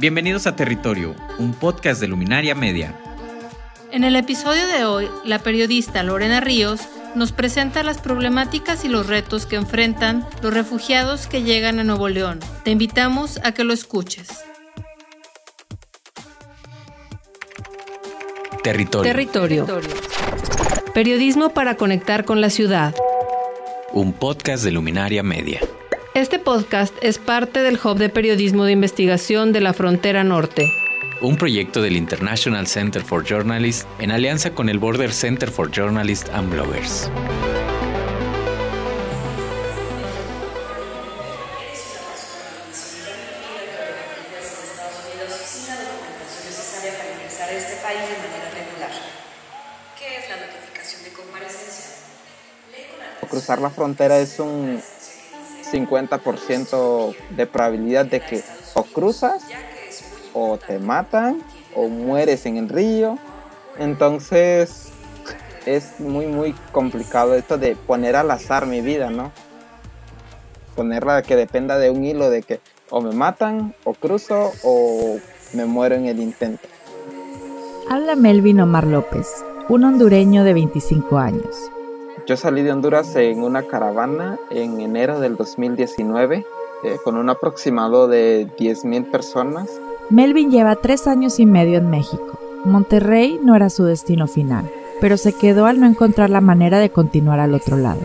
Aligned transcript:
Bienvenidos 0.00 0.46
a 0.46 0.56
Territorio, 0.56 1.14
un 1.36 1.52
podcast 1.52 2.00
de 2.00 2.08
Luminaria 2.08 2.54
Media. 2.54 2.98
En 3.92 4.02
el 4.02 4.16
episodio 4.16 4.66
de 4.66 4.86
hoy, 4.86 5.10
la 5.26 5.40
periodista 5.40 6.02
Lorena 6.02 6.40
Ríos 6.40 6.80
nos 7.14 7.32
presenta 7.32 7.82
las 7.82 7.98
problemáticas 7.98 8.86
y 8.86 8.88
los 8.88 9.08
retos 9.08 9.44
que 9.44 9.56
enfrentan 9.56 10.26
los 10.40 10.54
refugiados 10.54 11.26
que 11.26 11.42
llegan 11.42 11.80
a 11.80 11.84
Nuevo 11.84 12.08
León. 12.08 12.40
Te 12.64 12.70
invitamos 12.70 13.40
a 13.44 13.52
que 13.52 13.62
lo 13.62 13.74
escuches. 13.74 14.28
Territorio. 18.64 19.12
Territorio. 19.12 19.66
Periodismo 20.94 21.50
para 21.50 21.74
conectar 21.74 22.24
con 22.24 22.40
la 22.40 22.48
ciudad. 22.48 22.94
Un 23.92 24.14
podcast 24.14 24.64
de 24.64 24.70
Luminaria 24.70 25.22
Media. 25.22 25.60
Este 26.14 26.40
podcast 26.40 26.92
es 27.02 27.18
parte 27.18 27.62
del 27.62 27.78
Hub 27.82 27.96
de 27.96 28.08
Periodismo 28.08 28.64
de 28.64 28.72
Investigación 28.72 29.52
de 29.52 29.60
la 29.60 29.72
Frontera 29.72 30.24
Norte. 30.24 30.72
Un 31.20 31.36
proyecto 31.36 31.82
del 31.82 31.96
International 31.96 32.66
Center 32.66 33.00
for 33.00 33.24
Journalists 33.24 33.86
en 34.00 34.10
alianza 34.10 34.50
con 34.50 34.68
el 34.68 34.80
Border 34.80 35.12
Center 35.12 35.48
for 35.52 35.70
Journalists 35.70 36.28
and 36.30 36.50
Bloggers. 36.50 37.08
Cruzar 53.30 53.60
la 53.60 53.70
frontera 53.70 54.18
es 54.18 54.40
un 54.40 54.82
50% 55.70 57.14
de 57.30 57.46
probabilidad 57.46 58.06
de 58.06 58.20
que 58.20 58.42
o 58.74 58.84
cruzas 58.84 59.42
o 60.32 60.58
te 60.58 60.78
matan 60.78 61.42
o 61.74 61.88
mueres 61.88 62.46
en 62.46 62.56
el 62.56 62.68
río. 62.68 63.18
Entonces 63.78 64.92
es 65.66 66.00
muy 66.00 66.26
muy 66.26 66.54
complicado 66.72 67.34
esto 67.34 67.58
de 67.58 67.76
poner 67.76 68.16
al 68.16 68.30
azar 68.30 68.66
mi 68.66 68.80
vida, 68.80 69.10
¿no? 69.10 69.32
Ponerla 70.74 71.22
que 71.22 71.36
dependa 71.36 71.78
de 71.78 71.90
un 71.90 72.04
hilo 72.04 72.30
de 72.30 72.42
que 72.42 72.60
o 72.90 73.00
me 73.00 73.12
matan 73.12 73.74
o 73.84 73.94
cruzo 73.94 74.52
o 74.62 75.18
me 75.52 75.64
muero 75.64 75.94
en 75.94 76.06
el 76.06 76.20
intento. 76.20 76.66
Habla 77.88 78.16
Melvin 78.16 78.60
Omar 78.60 78.86
López, 78.86 79.44
un 79.68 79.84
hondureño 79.84 80.44
de 80.44 80.54
25 80.54 81.18
años. 81.18 81.70
Yo 82.30 82.36
salí 82.36 82.62
de 82.62 82.70
Honduras 82.70 83.16
en 83.16 83.42
una 83.42 83.64
caravana 83.64 84.38
en 84.50 84.80
enero 84.80 85.18
del 85.18 85.36
2019 85.36 86.46
eh, 86.84 86.96
con 87.02 87.16
un 87.16 87.28
aproximado 87.28 88.06
de 88.06 88.46
10.000 88.56 89.10
personas. 89.10 89.68
Melvin 90.10 90.52
lleva 90.52 90.76
tres 90.76 91.08
años 91.08 91.40
y 91.40 91.46
medio 91.46 91.78
en 91.78 91.90
México. 91.90 92.38
Monterrey 92.64 93.40
no 93.42 93.56
era 93.56 93.68
su 93.68 93.82
destino 93.82 94.28
final, 94.28 94.70
pero 95.00 95.16
se 95.16 95.32
quedó 95.32 95.66
al 95.66 95.80
no 95.80 95.88
encontrar 95.88 96.30
la 96.30 96.40
manera 96.40 96.78
de 96.78 96.90
continuar 96.90 97.40
al 97.40 97.52
otro 97.52 97.76
lado. 97.76 98.02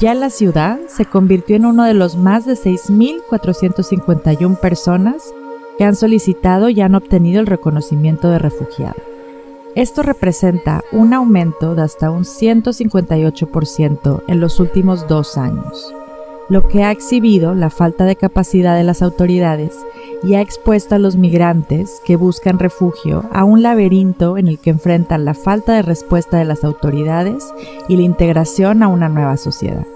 Ya 0.00 0.14
la 0.14 0.30
ciudad 0.30 0.80
se 0.88 1.04
convirtió 1.04 1.54
en 1.54 1.66
uno 1.66 1.84
de 1.84 1.92
los 1.92 2.16
más 2.16 2.46
de 2.46 2.54
6.451 2.54 4.58
personas 4.60 5.30
que 5.76 5.84
han 5.84 5.94
solicitado 5.94 6.70
y 6.70 6.80
han 6.80 6.94
obtenido 6.94 7.42
el 7.42 7.46
reconocimiento 7.46 8.30
de 8.30 8.38
refugiado. 8.38 9.11
Esto 9.74 10.02
representa 10.02 10.84
un 10.92 11.14
aumento 11.14 11.74
de 11.74 11.80
hasta 11.80 12.10
un 12.10 12.24
158% 12.24 14.22
en 14.28 14.38
los 14.38 14.60
últimos 14.60 15.08
dos 15.08 15.38
años, 15.38 15.94
lo 16.50 16.68
que 16.68 16.84
ha 16.84 16.90
exhibido 16.90 17.54
la 17.54 17.70
falta 17.70 18.04
de 18.04 18.16
capacidad 18.16 18.76
de 18.76 18.84
las 18.84 19.00
autoridades 19.00 19.74
y 20.22 20.34
ha 20.34 20.42
expuesto 20.42 20.94
a 20.94 20.98
los 20.98 21.16
migrantes 21.16 22.02
que 22.04 22.16
buscan 22.16 22.58
refugio 22.58 23.24
a 23.32 23.44
un 23.44 23.62
laberinto 23.62 24.36
en 24.36 24.48
el 24.48 24.58
que 24.58 24.68
enfrentan 24.68 25.24
la 25.24 25.32
falta 25.32 25.72
de 25.72 25.80
respuesta 25.80 26.36
de 26.36 26.44
las 26.44 26.64
autoridades 26.64 27.42
y 27.88 27.96
la 27.96 28.02
integración 28.02 28.82
a 28.82 28.88
una 28.88 29.08
nueva 29.08 29.38
sociedad. 29.38 29.86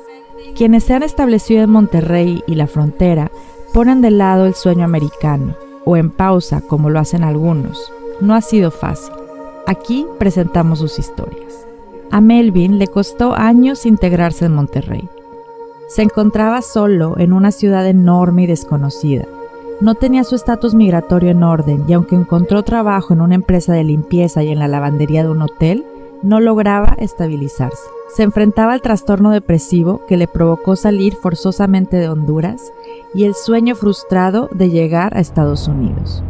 Quienes 0.56 0.84
se 0.84 0.94
han 0.94 1.02
establecido 1.02 1.62
en 1.62 1.68
Monterrey 1.68 2.42
y 2.46 2.54
la 2.54 2.66
frontera 2.66 3.30
ponen 3.74 4.00
de 4.00 4.10
lado 4.10 4.46
el 4.46 4.54
sueño 4.54 4.86
americano, 4.86 5.54
o 5.84 5.98
en 5.98 6.08
pausa 6.08 6.62
como 6.62 6.88
lo 6.88 6.98
hacen 6.98 7.24
algunos. 7.24 7.92
No 8.22 8.34
ha 8.34 8.40
sido 8.40 8.70
fácil. 8.70 9.25
Aquí 9.66 10.06
presentamos 10.18 10.78
sus 10.78 11.00
historias. 11.00 11.66
A 12.12 12.20
Melvin 12.20 12.78
le 12.78 12.86
costó 12.86 13.34
años 13.34 13.84
integrarse 13.84 14.44
en 14.44 14.54
Monterrey. 14.54 15.08
Se 15.88 16.02
encontraba 16.02 16.62
solo 16.62 17.16
en 17.18 17.32
una 17.32 17.50
ciudad 17.50 17.84
enorme 17.84 18.44
y 18.44 18.46
desconocida. 18.46 19.24
No 19.80 19.96
tenía 19.96 20.22
su 20.22 20.36
estatus 20.36 20.74
migratorio 20.74 21.30
en 21.30 21.42
orden 21.42 21.84
y 21.88 21.94
aunque 21.94 22.14
encontró 22.14 22.62
trabajo 22.62 23.12
en 23.12 23.20
una 23.20 23.34
empresa 23.34 23.72
de 23.72 23.82
limpieza 23.82 24.44
y 24.44 24.50
en 24.50 24.60
la 24.60 24.68
lavandería 24.68 25.24
de 25.24 25.30
un 25.30 25.42
hotel, 25.42 25.84
no 26.22 26.38
lograba 26.38 26.94
estabilizarse. 26.98 27.82
Se 28.14 28.22
enfrentaba 28.22 28.72
al 28.72 28.82
trastorno 28.82 29.32
depresivo 29.32 30.06
que 30.06 30.16
le 30.16 30.28
provocó 30.28 30.76
salir 30.76 31.16
forzosamente 31.16 31.96
de 31.96 32.08
Honduras 32.08 32.72
y 33.14 33.24
el 33.24 33.34
sueño 33.34 33.74
frustrado 33.74 34.48
de 34.52 34.70
llegar 34.70 35.16
a 35.16 35.20
Estados 35.20 35.66
Unidos 35.66 36.22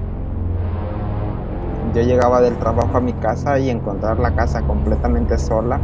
yo 1.97 2.03
llegaba 2.03 2.43
del 2.43 2.59
trabajo 2.59 2.99
a 2.99 3.01
mi 3.01 3.15
casa 3.15 3.59
y 3.59 3.71
encontrar 3.71 4.19
la 4.19 4.35
casa 4.35 4.61
completamente 4.61 5.39
sola 5.39 5.81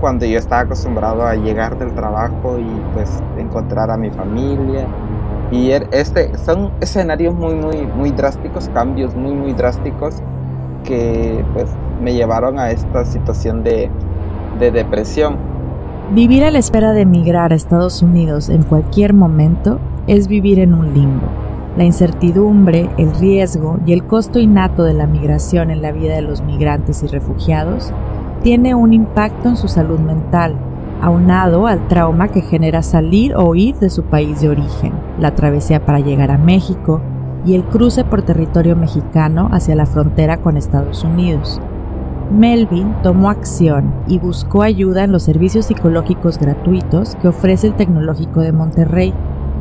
cuando 0.00 0.24
yo 0.24 0.38
estaba 0.38 0.62
acostumbrado 0.62 1.26
a 1.26 1.34
llegar 1.34 1.78
del 1.78 1.92
trabajo 1.92 2.58
y 2.58 2.94
pues 2.94 3.22
encontrar 3.38 3.90
a 3.90 3.98
mi 3.98 4.10
familia. 4.10 4.86
Y 5.50 5.72
er, 5.72 5.86
este 5.92 6.36
son 6.38 6.72
escenarios 6.80 7.34
muy 7.34 7.54
muy 7.54 7.86
muy 7.86 8.10
drásticos 8.10 8.70
cambios 8.70 9.14
muy 9.14 9.34
muy 9.34 9.52
drásticos 9.52 10.22
que 10.84 11.44
pues 11.52 11.68
me 12.00 12.14
llevaron 12.14 12.58
a 12.58 12.70
esta 12.70 13.04
situación 13.04 13.62
de, 13.62 13.90
de 14.58 14.70
depresión. 14.70 15.36
Vivir 16.14 16.44
a 16.44 16.50
la 16.50 16.58
espera 16.60 16.92
de 16.92 17.02
emigrar 17.02 17.52
a 17.52 17.56
Estados 17.56 18.02
Unidos 18.02 18.48
en 18.48 18.62
cualquier 18.62 19.12
momento 19.12 19.78
es 20.06 20.28
vivir 20.28 20.58
en 20.58 20.72
un 20.72 20.94
limbo 20.94 21.51
la 21.76 21.84
incertidumbre, 21.84 22.90
el 22.98 23.14
riesgo 23.14 23.78
y 23.86 23.92
el 23.92 24.04
costo 24.04 24.38
innato 24.38 24.84
de 24.84 24.94
la 24.94 25.06
migración 25.06 25.70
en 25.70 25.82
la 25.82 25.92
vida 25.92 26.14
de 26.14 26.22
los 26.22 26.42
migrantes 26.42 27.02
y 27.02 27.06
refugiados 27.06 27.92
tiene 28.42 28.74
un 28.74 28.92
impacto 28.92 29.48
en 29.48 29.56
su 29.56 29.68
salud 29.68 29.98
mental, 29.98 30.56
aunado 31.00 31.66
al 31.66 31.88
trauma 31.88 32.28
que 32.28 32.42
genera 32.42 32.82
salir 32.82 33.34
o 33.36 33.54
ir 33.54 33.76
de 33.76 33.88
su 33.88 34.02
país 34.02 34.40
de 34.40 34.50
origen, 34.50 34.92
la 35.18 35.34
travesía 35.34 35.84
para 35.84 36.00
llegar 36.00 36.30
a 36.30 36.38
México 36.38 37.00
y 37.44 37.54
el 37.54 37.64
cruce 37.64 38.04
por 38.04 38.22
territorio 38.22 38.76
mexicano 38.76 39.48
hacia 39.52 39.74
la 39.74 39.86
frontera 39.86 40.38
con 40.38 40.56
Estados 40.56 41.04
Unidos. 41.04 41.60
Melvin 42.32 42.94
tomó 43.02 43.30
acción 43.30 43.92
y 44.08 44.18
buscó 44.18 44.62
ayuda 44.62 45.04
en 45.04 45.12
los 45.12 45.22
servicios 45.22 45.66
psicológicos 45.66 46.38
gratuitos 46.38 47.16
que 47.16 47.28
ofrece 47.28 47.66
el 47.68 47.74
Tecnológico 47.74 48.40
de 48.40 48.52
Monterrey 48.52 49.12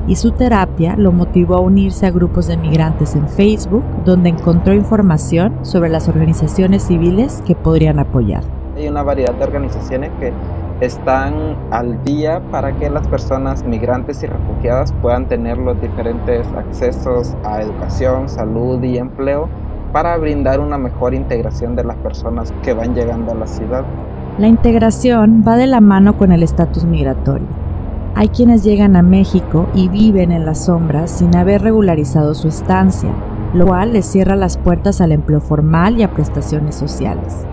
y 0.08 0.16
su 0.16 0.32
terapia 0.32 0.96
lo 0.98 1.12
motivó 1.12 1.56
a 1.56 1.60
unirse 1.60 2.06
a 2.06 2.12
grupos 2.12 2.48
de 2.48 2.58
migrantes 2.58 3.16
en 3.16 3.28
Facebook, 3.28 3.84
donde 4.06 4.30
encontró 4.30 4.74
información 4.74 5.54
sobre 5.62 5.90
las 5.90 6.08
organizaciones 6.08 6.84
civiles 6.84 7.44
que 7.46 7.56
podrían 7.56 8.00
apoyar. 8.00 8.44
Hay 8.76 8.88
una 8.88 9.04
variedad 9.04 9.34
de 9.34 9.44
organizaciones 9.44 10.12
que 10.20 10.34
están 10.82 11.56
al 11.70 12.04
día 12.04 12.42
para 12.52 12.76
que 12.78 12.90
las 12.90 13.08
personas 13.08 13.64
migrantes 13.64 14.24
y 14.24 14.28
refugiadas 14.28 14.92
puedan 15.02 15.28
tener 15.28 15.58
los 15.58 15.80
diferentes 15.80 16.48
accesos 16.58 17.36
a 17.44 17.62
educación, 17.62 18.28
salud 18.28 18.82
y 18.84 18.98
empleo 18.98 19.48
para 19.94 20.18
brindar 20.18 20.60
una 20.60 20.78
mejor 20.78 21.14
integración 21.14 21.76
de 21.76 21.84
las 21.84 21.98
personas 21.98 22.52
que 22.64 22.74
van 22.74 22.96
llegando 22.96 23.34
a 23.34 23.36
la 23.36 23.48
ciudad. 23.48 23.84
La 24.40 24.48
integración 24.48 25.44
va 25.48 25.56
de 25.58 25.68
la 25.68 25.82
mano 25.82 26.18
con 26.18 26.32
el 26.32 26.42
estatus 26.42 26.86
migratorio 26.86 27.48
hay 28.16 28.30
quienes 28.30 28.64
llegan 28.64 28.96
a 28.96 29.02
México 29.02 29.70
y 29.74 29.88
viven 29.88 30.32
en 30.32 30.46
las 30.46 30.66
sombras 30.66 31.12
sin 31.12 31.36
haber 31.36 31.62
regularizado 31.62 32.34
su 32.34 32.48
estancia, 32.48 33.14
lo 33.54 33.68
cual 33.68 33.94
les 33.94 34.06
cierra 34.06 34.36
las 34.36 34.58
puertas 34.58 35.02
al 35.02 35.12
empleo 35.12 35.42
formal 35.42 35.98
y 35.98 36.04
a 36.04 36.14
prestaciones 36.14 36.76
sociales. 36.76 37.46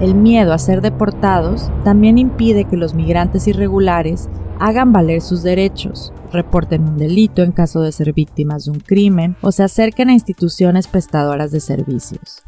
El 0.00 0.14
miedo 0.14 0.52
a 0.52 0.58
ser 0.58 0.80
deportados 0.80 1.70
también 1.84 2.18
impide 2.18 2.64
que 2.64 2.76
los 2.76 2.94
migrantes 2.94 3.46
irregulares 3.46 4.28
hagan 4.58 4.92
valer 4.92 5.22
sus 5.22 5.42
derechos, 5.42 6.12
reporten 6.32 6.82
un 6.82 6.98
delito 6.98 7.42
en 7.42 7.52
caso 7.52 7.80
de 7.80 7.92
ser 7.92 8.12
víctimas 8.12 8.64
de 8.64 8.72
un 8.72 8.80
crimen 8.80 9.36
o 9.40 9.52
se 9.52 9.62
acerquen 9.62 10.08
a 10.08 10.12
instituciones 10.12 10.88
prestadoras 10.88 11.50
de 11.50 11.60
servicios. 11.60 12.42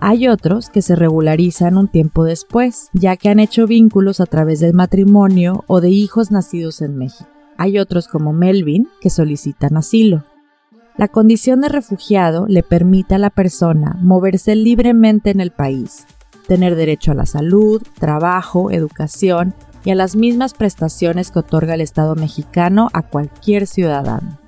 Hay 0.00 0.28
otros 0.28 0.70
que 0.70 0.80
se 0.80 0.94
regularizan 0.94 1.76
un 1.76 1.88
tiempo 1.88 2.22
después, 2.22 2.88
ya 2.92 3.16
que 3.16 3.30
han 3.30 3.40
hecho 3.40 3.66
vínculos 3.66 4.20
a 4.20 4.26
través 4.26 4.60
del 4.60 4.72
matrimonio 4.72 5.64
o 5.66 5.80
de 5.80 5.90
hijos 5.90 6.30
nacidos 6.30 6.82
en 6.82 6.96
México. 6.96 7.28
Hay 7.56 7.80
otros 7.80 8.06
como 8.06 8.32
Melvin 8.32 8.88
que 9.00 9.10
solicitan 9.10 9.76
asilo. 9.76 10.24
La 10.96 11.08
condición 11.08 11.60
de 11.60 11.68
refugiado 11.68 12.46
le 12.46 12.62
permite 12.62 13.16
a 13.16 13.18
la 13.18 13.30
persona 13.30 13.98
moverse 14.00 14.54
libremente 14.54 15.30
en 15.30 15.40
el 15.40 15.50
país, 15.50 16.06
tener 16.46 16.76
derecho 16.76 17.10
a 17.10 17.14
la 17.14 17.26
salud, 17.26 17.82
trabajo, 17.98 18.70
educación 18.70 19.54
y 19.84 19.90
a 19.90 19.96
las 19.96 20.14
mismas 20.14 20.54
prestaciones 20.54 21.32
que 21.32 21.40
otorga 21.40 21.74
el 21.74 21.80
Estado 21.80 22.14
mexicano 22.14 22.88
a 22.92 23.02
cualquier 23.02 23.66
ciudadano. 23.66 24.38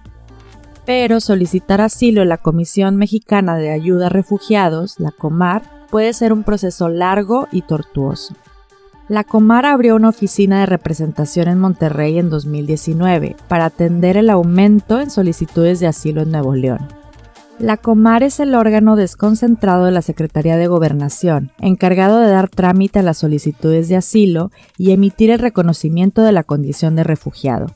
Pero 0.90 1.20
solicitar 1.20 1.81
asilo 1.81 2.22
en 2.22 2.31
la 2.31 2.38
Comisión 2.38 2.96
Mexicana 2.96 3.56
de 3.56 3.70
Ayuda 3.70 4.06
a 4.06 4.08
Refugiados, 4.08 4.98
la 4.98 5.12
COMAR, 5.12 5.87
puede 5.88 6.12
ser 6.12 6.32
un 6.32 6.42
proceso 6.42 6.88
largo 6.88 7.46
y 7.52 7.62
tortuoso. 7.62 8.34
La 9.06 9.22
Comar 9.22 9.66
abrió 9.66 9.94
una 9.94 10.08
oficina 10.08 10.58
de 10.58 10.66
representación 10.66 11.46
en 11.46 11.60
Monterrey 11.60 12.19
en 12.19 12.28
2019 12.28 13.37
para 13.46 13.66
atender 13.66 14.16
el 14.16 14.31
aumento 14.31 15.00
en 15.00 15.12
solicitudes 15.12 15.78
de 15.78 15.87
asilo 15.87 16.22
en 16.22 16.32
Nuevo 16.32 16.56
León. 16.56 16.88
La 17.60 17.76
Comar 17.76 18.25
es 18.25 18.40
el 18.40 18.56
órgano 18.56 18.96
desconcentrado 18.96 19.84
de 19.84 19.92
la 19.92 20.02
Secretaría 20.02 20.56
de 20.56 20.66
Gobernación, 20.66 21.52
encargado 21.60 22.19
de 22.19 22.31
dar 22.31 22.48
trámite 22.48 22.98
a 22.98 23.02
las 23.02 23.19
solicitudes 23.19 23.88
de 23.88 23.94
asilo 23.94 24.50
y 24.76 24.90
emitir 24.90 25.31
el 25.31 25.38
reconocimiento 25.38 26.22
de 26.22 26.32
la 26.32 26.42
condición 26.42 26.96
de 26.96 27.04
refugiado. 27.04 27.69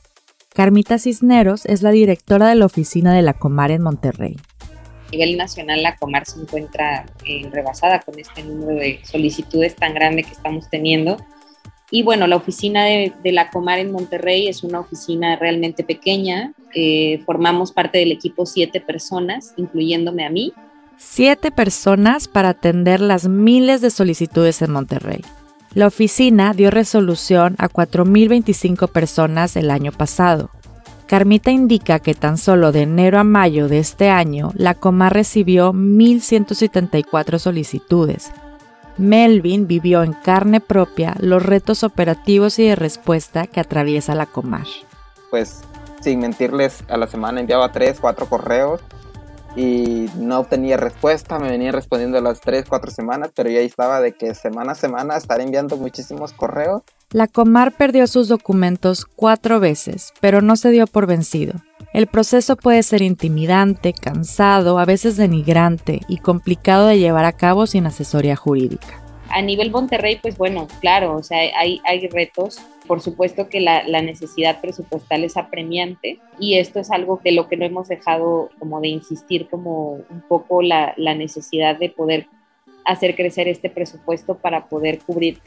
Carmita 0.55 0.97
Cisneros 0.97 1.65
es 1.65 1.81
la 1.81 1.91
directora 1.91 2.47
de 2.47 2.55
la 2.55 2.65
oficina 2.65 3.13
de 3.13 3.21
la 3.21 3.33
Comar 3.33 3.71
en 3.71 3.81
Monterrey. 3.81 4.37
A 4.61 5.11
nivel 5.11 5.35
nacional, 5.35 5.83
la 5.83 5.97
Comar 5.97 6.25
se 6.25 6.39
encuentra 6.39 7.05
eh, 7.25 7.49
rebasada 7.51 7.99
con 7.99 8.17
este 8.17 8.41
número 8.41 8.79
de 8.79 9.01
solicitudes 9.03 9.75
tan 9.75 9.93
grande 9.93 10.23
que 10.23 10.31
estamos 10.31 10.69
teniendo. 10.69 11.17
Y 11.91 12.03
bueno, 12.03 12.25
la 12.25 12.37
oficina 12.37 12.85
de, 12.85 13.11
la 13.33 13.49
Comar 13.49 13.79
en 13.79 13.91
Monterrey 13.91 14.47
es 14.47 14.63
una 14.63 14.79
oficina 14.79 15.35
realmente 15.35 15.83
pequeña. 15.83 16.53
Eh, 16.73 17.21
formamos 17.25 17.73
parte 17.73 17.97
del 17.97 18.13
equipo 18.13 18.45
siete 18.45 18.79
personas, 18.79 19.53
incluyéndome 19.57 20.25
a 20.25 20.29
mí. 20.29 20.53
Siete 20.95 21.51
personas 21.51 22.29
para 22.29 22.49
atender 22.49 23.01
las 23.01 23.27
miles 23.27 23.81
de 23.81 23.89
solicitudes 23.89 24.61
en 24.61 24.71
Monterrey. 24.71 25.19
La 25.75 25.85
oficina 25.85 26.53
dio 26.53 26.71
resolución 26.71 27.55
a 27.59 27.69
4.025 27.69 28.89
personas 28.89 29.55
el 29.55 29.69
año 29.69 29.91
pasado, 29.91 30.49
Carmita 31.07 31.51
indica 31.51 31.99
que 31.99 32.15
tan 32.15 32.37
solo 32.37 32.71
de 32.71 32.81
enero 32.81 33.19
a 33.19 33.23
mayo 33.23 33.67
de 33.67 33.77
este 33.77 34.09
año, 34.09 34.51
la 34.55 34.73
Comar 34.73 35.13
recibió 35.13 35.71
1.174 35.71 37.37
solicitudes. 37.37 38.31
Melvin 38.97 39.67
vivió 39.67 40.01
en 40.01 40.13
carne 40.13 40.61
propia 40.61 41.15
los 41.19 41.43
retos 41.43 41.83
operativos 41.83 42.57
y 42.57 42.67
de 42.67 42.75
respuesta 42.75 43.45
que 43.45 43.59
atraviesa 43.59 44.15
la 44.15 44.25
Comar. 44.25 44.65
Pues, 45.29 45.61
sin 46.01 46.21
mentirles, 46.21 46.83
a 46.87 46.97
la 46.97 47.05
semana 47.05 47.39
enviaba 47.39 47.71
3, 47.71 47.99
4 47.99 48.25
correos 48.25 48.81
y 49.55 50.09
no 50.17 50.39
obtenía 50.39 50.77
respuesta, 50.77 51.39
me 51.39 51.49
venía 51.49 51.71
respondiendo 51.71 52.19
las 52.21 52.41
3, 52.41 52.65
4 52.67 52.91
semanas, 52.91 53.31
pero 53.35 53.49
ya 53.49 53.59
estaba 53.59 54.01
de 54.01 54.13
que 54.13 54.35
semana 54.35 54.73
a 54.73 54.75
semana 54.75 55.15
estar 55.15 55.39
enviando 55.39 55.77
muchísimos 55.77 56.33
correos. 56.33 56.81
La 57.11 57.27
Comar 57.27 57.71
perdió 57.71 58.07
sus 58.07 58.27
documentos 58.27 59.05
cuatro 59.05 59.59
veces, 59.59 60.11
pero 60.19 60.41
no 60.41 60.55
se 60.55 60.71
dio 60.71 60.87
por 60.87 61.07
vencido. 61.07 61.53
El 61.93 62.07
proceso 62.07 62.57
puede 62.57 62.83
ser 62.83 63.01
intimidante, 63.01 63.93
cansado, 63.93 64.79
a 64.79 64.85
veces 64.85 65.15
denigrante 65.15 66.01
y 66.09 66.17
complicado 66.17 66.87
de 66.87 66.99
llevar 66.99 67.23
a 67.23 67.31
cabo 67.31 67.67
sin 67.67 67.85
asesoría 67.85 68.35
jurídica. 68.35 69.04
A 69.35 69.41
nivel 69.41 69.69
Monterrey, 69.69 70.17
pues 70.21 70.37
bueno, 70.37 70.67
claro, 70.79 71.17
o 71.17 71.23
sea, 71.23 71.39
hay, 71.39 71.81
hay 71.83 72.07
retos 72.07 72.59
por 72.87 73.01
supuesto 73.01 73.49
que 73.49 73.59
la, 73.59 73.83
necesidad 74.01 74.61
presupuestal 74.61 75.23
es 75.23 75.37
apremiante 75.37 76.19
y 76.39 76.57
esto 76.57 76.79
es 76.79 76.91
algo 76.91 77.19
de 77.23 77.31
lo 77.31 77.47
que 77.47 77.57
no 77.57 77.65
hemos 77.65 77.87
dejado 77.87 78.49
como 78.59 78.79
de 78.81 78.89
insistir 78.89 79.47
como 79.49 79.93
un 79.93 80.23
poco 80.27 80.61
la, 80.61 80.93
necesidad 80.97 81.77
de 81.77 81.89
poder 81.89 82.27
hacer 82.85 83.15
crecer 83.15 83.47
este 83.47 83.69
presupuesto 83.69 84.35
para 84.35 84.65
poder 84.65 84.99
cubrir 84.99 85.39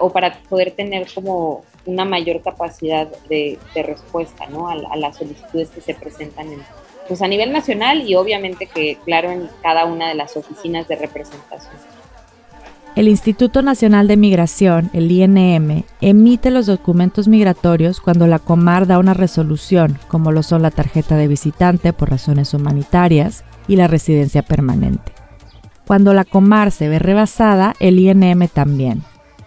o 0.00 0.10
para 0.10 0.34
poder 0.42 0.70
tener 0.70 1.08
como 1.12 1.64
una 1.84 2.04
mayor 2.04 2.42
capacidad 2.42 3.08
de, 3.28 3.58
respuesta 3.74 4.46
¿no? 4.46 4.68
a, 4.68 4.96
las 4.96 5.16
solicitudes 5.16 5.70
que 5.70 5.80
se 5.80 5.94
presentan 5.94 6.52
en, 6.52 6.62
pues 7.08 7.20
a 7.22 7.28
nivel 7.28 7.52
nacional 7.52 8.08
y 8.08 8.14
obviamente 8.14 8.66
que 8.66 8.96
claro 9.04 9.30
en 9.30 9.48
cada 9.62 9.84
una 9.84 10.08
de 10.08 10.14
las 10.14 10.36
oficinas 10.36 10.86
de 10.86 10.96
representación. 10.96 11.74
El 12.96 13.08
Instituto 13.08 13.60
Nacional 13.60 14.06
de 14.06 14.16
Migración, 14.16 14.88
el 14.92 15.10
INM, 15.10 15.82
emite 16.00 16.52
los 16.52 16.66
documentos 16.66 17.26
migratorios 17.26 18.00
cuando 18.00 18.28
la 18.28 18.38
Comar 18.38 18.86
da 18.86 19.00
una 19.00 19.14
resolución, 19.14 19.98
como 20.06 20.30
lo 20.30 20.44
son 20.44 20.62
la 20.62 20.70
tarjeta 20.70 21.16
de 21.16 21.26
visitante 21.26 21.92
por 21.92 22.10
razones 22.10 22.54
humanitarias 22.54 23.42
y 23.66 23.74
la 23.74 23.88
residencia 23.88 24.42
permanente. 24.42 25.12
Cuando 25.88 26.14
la 26.14 26.24
Comar 26.24 26.70
se 26.70 26.88
ve 26.88 27.00
rebasada, 27.00 27.74
el 27.80 27.98
INM 27.98 28.46
también. 28.46 29.02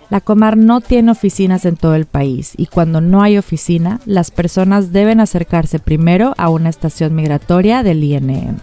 La 0.10 0.20
Comar 0.20 0.58
no 0.58 0.82
tiene 0.82 1.12
oficinas 1.12 1.64
en 1.64 1.78
todo 1.78 1.96
el 1.96 2.06
país 2.06 2.54
y 2.58 2.66
cuando 2.66 3.00
no 3.00 3.22
hay 3.22 3.38
oficina, 3.38 4.02
las 4.06 4.30
personas 4.30 4.92
deben 4.92 5.22
acercarse 5.22 5.80
primero 5.80 6.34
a 6.38 6.50
una 6.50 6.68
estación 6.68 7.16
migratoria 7.16 7.82
del 7.82 8.04
INM. 8.04 8.58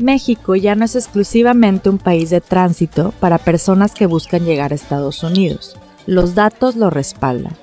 México 0.00 0.56
ya 0.56 0.74
no 0.74 0.86
es 0.86 0.96
exclusivamente 0.96 1.90
un 1.90 1.98
país 1.98 2.30
de 2.30 2.40
tránsito 2.40 3.12
para 3.20 3.36
personas 3.36 3.92
que 3.92 4.06
buscan 4.06 4.46
llegar 4.46 4.72
a 4.72 4.74
Estados 4.74 5.22
Unidos. 5.22 5.76
Los 6.06 6.34
datos 6.34 6.74
lo 6.74 6.88
respaldan. 6.88 7.54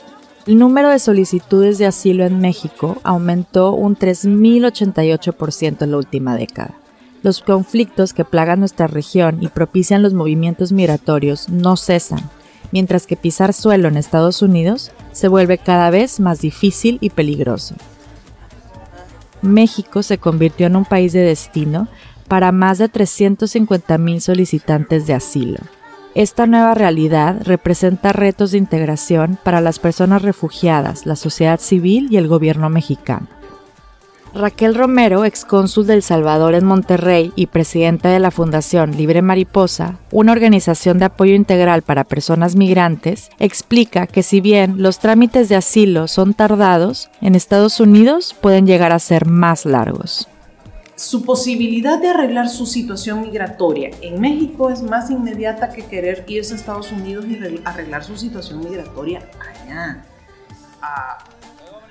El 0.46 0.60
número 0.60 0.90
de 0.90 1.00
solicitudes 1.00 1.80
de 1.80 1.88
asilo 1.88 2.26
en 2.26 2.40
México 2.40 2.98
aumentó 3.04 3.74
un 3.74 3.98
3.088% 3.98 5.82
en 5.82 5.92
la 5.92 5.98
última 5.98 6.38
década. 6.38 6.76
Los 7.24 7.42
conflictos 7.42 8.14
que 8.14 8.24
plagan 8.24 8.60
nuestra 8.60 8.86
región 8.86 9.40
y 9.42 9.48
propician 9.48 10.04
los 10.04 10.14
movimientos 10.14 10.72
migratorios 10.72 11.50
no 11.50 11.76
cesan, 11.76 12.30
mientras 12.72 13.08
que 13.08 13.18
pisar 13.18 13.52
suelo 13.52 13.88
en 13.88 13.98
Estados 13.98 14.44
Unidos 14.44 14.92
se 15.12 15.28
vuelve 15.28 15.58
cada 15.58 15.90
vez 15.90 16.20
más 16.20 16.40
difícil 16.40 17.00
y 17.02 17.10
peligroso. 17.10 17.74
México 19.42 20.04
se 20.04 20.20
convirtió 20.20 20.68
en 20.68 20.76
un 20.76 20.86
país 20.86 21.14
de 21.14 21.22
destino 21.22 21.88
para 22.28 22.52
más 22.52 22.78
de 22.78 22.92
350.000 22.92 24.20
solicitantes 24.20 25.08
de 25.08 25.14
asilo. 25.14 25.60
Esta 26.18 26.48
nueva 26.48 26.74
realidad 26.74 27.42
representa 27.44 28.12
retos 28.12 28.52
de 28.52 28.58
integración 28.58 29.38
para 29.44 29.62
las 29.62 29.78
personas 29.78 30.24
refugiadas, 30.24 31.06
la 31.06 31.16
sociedad 31.16 31.60
civil 31.60 32.08
y 32.10 32.18
el 32.18 32.28
gobierno 32.28 32.70
mexicano. 32.70 33.28
Raquel 34.34 34.76
Romero, 34.76 35.26
excónsul 35.26 35.88
del 35.88 36.04
Salvador 36.04 36.54
en 36.54 36.66
Monterrey 36.66 37.32
y 37.36 37.48
presidenta 37.48 38.10
de 38.10 38.20
la 38.20 38.32
Fundación 38.32 38.98
Libre 38.98 39.22
Mariposa, 39.22 40.00
una 40.12 40.32
organización 40.32 41.00
de 41.00 41.06
apoyo 41.06 41.34
integral 41.34 41.82
para 41.82 42.04
personas 42.04 42.56
migrantes, 42.56 43.30
explica 43.40 44.06
que 44.08 44.24
si 44.24 44.42
bien 44.42 44.82
los 44.82 45.00
trámites 45.00 45.50
de 45.50 45.56
asilo 45.56 46.08
son 46.08 46.34
tardados, 46.34 47.10
en 47.22 47.36
Estados 47.36 47.80
Unidos 47.80 48.36
pueden 48.40 48.68
llegar 48.68 48.92
a 48.92 49.00
ser 49.00 49.26
más 49.28 49.66
largos 49.66 50.28
su 50.98 51.24
posibilidad 51.24 52.00
de 52.00 52.10
arreglar 52.10 52.50
su 52.50 52.66
situación 52.66 53.22
migratoria 53.22 53.92
en 54.02 54.20
México 54.20 54.72
es 54.72 54.82
más 54.82 55.12
inmediata 55.12 55.70
que 55.70 55.86
querer 55.86 56.26
irse 56.28 56.56
a 56.56 56.58
Estados 56.58 56.92
Unidos 56.92 57.26
y 57.28 57.62
arreglar 57.64 58.04
su 58.04 58.18
situación 58.18 58.62
migratoria 58.62 59.22
allá. 59.40 60.04
A 60.82 61.20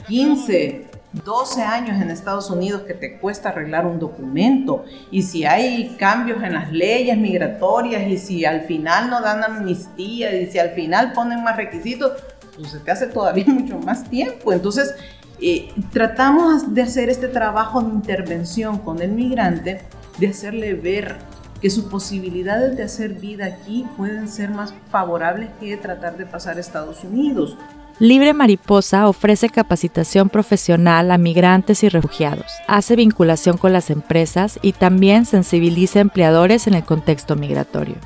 15, 0.09 0.87
12 1.25 1.63
años 1.63 2.03
en 2.03 2.11
Estados 2.11 2.51
Unidos 2.51 2.83
que 2.83 2.95
te 2.95 3.19
cuesta 3.19 3.51
arreglar 3.51 3.87
un 3.87 4.01
documento 4.01 4.85
y 5.13 5.23
si 5.23 5.45
hay 5.45 5.95
cambios 5.97 6.43
en 6.43 6.55
las 6.55 6.73
leyes 6.73 7.17
migratorias 7.17 8.09
y 8.09 8.19
si 8.19 8.45
al 8.45 8.63
final 8.63 9.09
no 9.09 9.21
dan 9.21 9.45
amnistía 9.45 10.35
y 10.35 10.51
si 10.51 10.59
al 10.59 10.71
final 10.71 11.13
ponen 11.13 11.45
más 11.45 11.57
requisitos, 11.57 12.11
pues 12.57 12.73
se 12.73 12.81
te 12.81 12.91
hace 12.91 13.07
todavía 13.07 13.45
mucho 13.49 13.79
más 13.79 14.03
tiempo. 14.11 14.53
Entonces, 14.53 14.95
eh, 15.41 15.69
tratamos 15.93 16.75
de 16.75 16.83
hacer 16.83 17.11
este 17.11 17.29
trabajo 17.29 17.83
de 17.83 17.91
intervención 17.91 18.79
con 18.79 19.03
el 19.03 19.13
migrante, 19.13 19.83
de 20.19 20.29
hacerle 20.29 20.75
ver 20.75 21.17
que 21.61 21.71
sus 21.71 21.85
posibilidades 21.85 22.77
de 22.77 22.83
hacer 22.83 23.15
vida 23.15 23.47
aquí 23.47 23.87
pueden 23.97 24.29
ser 24.29 24.51
más 24.51 24.75
favorables 24.91 25.51
que 25.61 25.77
tratar 25.77 26.17
de 26.17 26.27
pasar 26.27 26.57
a 26.57 26.61
Estados 26.61 27.05
Unidos. 27.05 27.57
Libre 27.99 28.35
Mariposa 28.35 29.09
ofrece 29.09 29.49
capacitación 29.49 30.29
profesional 30.29 31.11
a 31.11 31.17
migrantes 31.17 31.83
y 31.83 31.89
refugiados, 31.89 32.47
hace 32.69 32.95
vinculación 32.95 33.57
con 33.57 33.73
las 33.73 33.89
empresas 33.89 34.59
y 34.61 34.73
también 34.73 35.25
sensibiliza 35.25 35.99
a 35.99 36.03
empleadores 36.03 36.67
en 36.67 36.75
el 36.75 36.85
contexto 36.85 37.37
migratorio. 37.37 37.97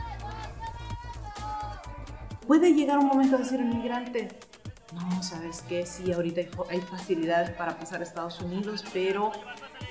Puede 2.47 2.73
llegar 2.73 2.99
un 2.99 3.07
momento 3.07 3.37
de 3.37 3.43
decir 3.43 3.61
el 3.61 3.67
migrante, 3.67 4.29
no, 4.93 5.23
sabes 5.23 5.63
qué, 5.69 5.87
sí, 5.87 6.13
ahorita 6.13 6.43
hay 6.69 6.81
facilidades 6.81 7.51
para 7.51 7.79
pasar 7.79 8.01
a 8.01 8.05
Estados 8.05 8.41
Unidos, 8.41 8.85
pero 8.93 9.31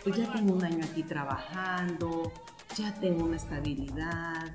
pues 0.04 0.18
ya 0.18 0.32
tengo 0.32 0.54
un 0.54 0.64
año 0.64 0.84
aquí 0.84 1.04
trabajando, 1.04 2.32
ya 2.76 2.94
tengo 2.96 3.26
una 3.26 3.38
estabilidad, 3.38 4.46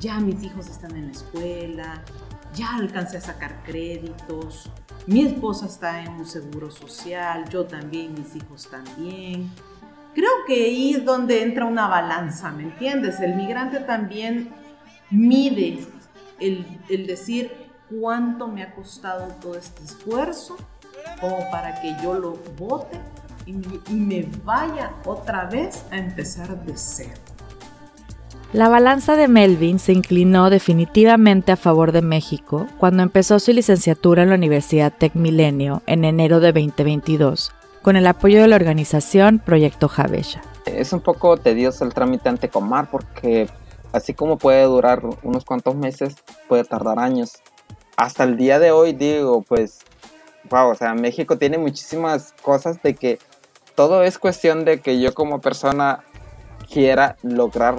ya 0.00 0.20
mis 0.20 0.42
hijos 0.42 0.68
están 0.68 0.96
en 0.96 1.06
la 1.06 1.12
escuela, 1.12 2.04
ya 2.54 2.76
alcancé 2.76 3.16
a 3.16 3.20
sacar 3.20 3.62
créditos, 3.64 4.70
mi 5.06 5.22
esposa 5.22 5.66
está 5.66 6.02
en 6.02 6.12
un 6.12 6.26
seguro 6.26 6.70
social, 6.70 7.48
yo 7.48 7.66
también, 7.66 8.14
mis 8.14 8.36
hijos 8.36 8.68
también. 8.70 9.50
Creo 10.14 10.30
que 10.46 10.54
ahí 10.66 10.94
es 10.94 11.04
donde 11.04 11.42
entra 11.42 11.64
una 11.64 11.88
balanza, 11.88 12.50
¿me 12.50 12.64
entiendes? 12.64 13.20
El 13.20 13.34
migrante 13.34 13.80
también 13.80 14.52
mide 15.10 15.86
el, 16.38 16.80
el 16.88 17.06
decir, 17.06 17.69
cuánto 17.90 18.48
me 18.48 18.62
ha 18.62 18.74
costado 18.74 19.26
todo 19.40 19.56
este 19.56 19.82
esfuerzo 19.82 20.56
como 21.20 21.38
para 21.50 21.80
que 21.80 21.96
yo 22.02 22.14
lo 22.14 22.38
vote 22.58 22.98
y 23.46 23.52
me 23.92 24.28
vaya 24.44 24.92
otra 25.04 25.46
vez 25.46 25.84
a 25.90 25.98
empezar 25.98 26.64
de 26.64 26.72
cero. 26.76 27.20
La 28.52 28.68
balanza 28.68 29.14
de 29.14 29.28
Melvin 29.28 29.78
se 29.78 29.92
inclinó 29.92 30.50
definitivamente 30.50 31.52
a 31.52 31.56
favor 31.56 31.92
de 31.92 32.02
México 32.02 32.66
cuando 32.78 33.02
empezó 33.02 33.38
su 33.38 33.52
licenciatura 33.52 34.24
en 34.24 34.30
la 34.30 34.34
Universidad 34.34 34.92
Tech 34.92 35.14
Milenio 35.14 35.82
en 35.86 36.04
enero 36.04 36.40
de 36.40 36.52
2022, 36.52 37.52
con 37.82 37.94
el 37.96 38.06
apoyo 38.08 38.40
de 38.42 38.48
la 38.48 38.56
organización 38.56 39.38
Proyecto 39.38 39.88
Javesha. 39.88 40.40
Es 40.66 40.92
un 40.92 41.00
poco 41.00 41.36
tedioso 41.36 41.84
el 41.84 41.94
trámite 41.94 42.28
ante 42.28 42.48
Comar 42.48 42.90
porque 42.90 43.48
así 43.92 44.14
como 44.14 44.36
puede 44.36 44.64
durar 44.64 45.00
unos 45.22 45.44
cuantos 45.44 45.76
meses, 45.76 46.16
puede 46.48 46.64
tardar 46.64 46.98
años. 46.98 47.40
Hasta 48.00 48.24
el 48.24 48.38
día 48.38 48.58
de 48.58 48.70
hoy 48.70 48.94
digo, 48.94 49.42
pues, 49.42 49.80
wow, 50.48 50.70
o 50.70 50.74
sea, 50.74 50.94
México 50.94 51.36
tiene 51.36 51.58
muchísimas 51.58 52.32
cosas 52.40 52.82
de 52.82 52.94
que 52.94 53.18
todo 53.74 54.04
es 54.04 54.18
cuestión 54.18 54.64
de 54.64 54.80
que 54.80 54.98
yo 55.02 55.12
como 55.12 55.42
persona 55.42 56.02
quiera 56.72 57.18
lograr 57.22 57.76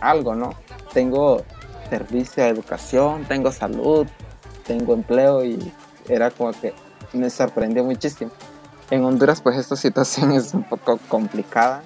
algo, 0.00 0.36
¿no? 0.36 0.50
Tengo 0.92 1.42
servicio 1.88 2.44
educación, 2.44 3.24
tengo 3.24 3.50
salud, 3.50 4.06
tengo 4.68 4.94
empleo 4.94 5.44
y 5.44 5.72
era 6.08 6.30
como 6.30 6.52
que 6.52 6.72
me 7.12 7.28
sorprendió 7.28 7.82
muchísimo. 7.82 8.30
En 8.88 9.04
Honduras 9.04 9.40
pues 9.40 9.56
esta 9.56 9.74
situación 9.74 10.30
es 10.30 10.54
un 10.54 10.62
poco 10.62 11.00
complicada. 11.08 11.82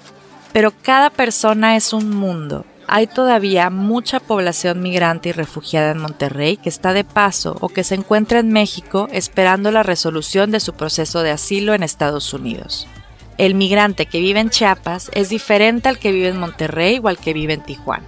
Pero 0.52 0.70
cada 0.82 1.08
persona 1.08 1.76
es 1.76 1.94
un 1.94 2.14
mundo. 2.14 2.66
Hay 2.86 3.06
todavía 3.06 3.70
mucha 3.70 4.20
población 4.20 4.82
migrante 4.82 5.30
y 5.30 5.32
refugiada 5.32 5.90
en 5.90 5.98
Monterrey 5.98 6.56
que 6.56 6.68
está 6.68 6.92
de 6.92 7.04
paso 7.04 7.56
o 7.60 7.68
que 7.68 7.84
se 7.84 7.94
encuentra 7.94 8.38
en 8.40 8.52
México 8.52 9.08
esperando 9.12 9.70
la 9.70 9.82
resolución 9.82 10.50
de 10.50 10.60
su 10.60 10.74
proceso 10.74 11.22
de 11.22 11.30
asilo 11.30 11.74
en 11.74 11.82
Estados 11.82 12.34
Unidos. 12.34 12.86
El 13.38 13.54
migrante 13.54 14.06
que 14.06 14.20
vive 14.20 14.40
en 14.40 14.50
Chiapas 14.50 15.10
es 15.14 15.28
diferente 15.28 15.88
al 15.88 15.98
que 15.98 16.12
vive 16.12 16.28
en 16.28 16.38
Monterrey 16.38 17.00
o 17.02 17.08
al 17.08 17.18
que 17.18 17.32
vive 17.32 17.54
en 17.54 17.62
Tijuana. 17.62 18.06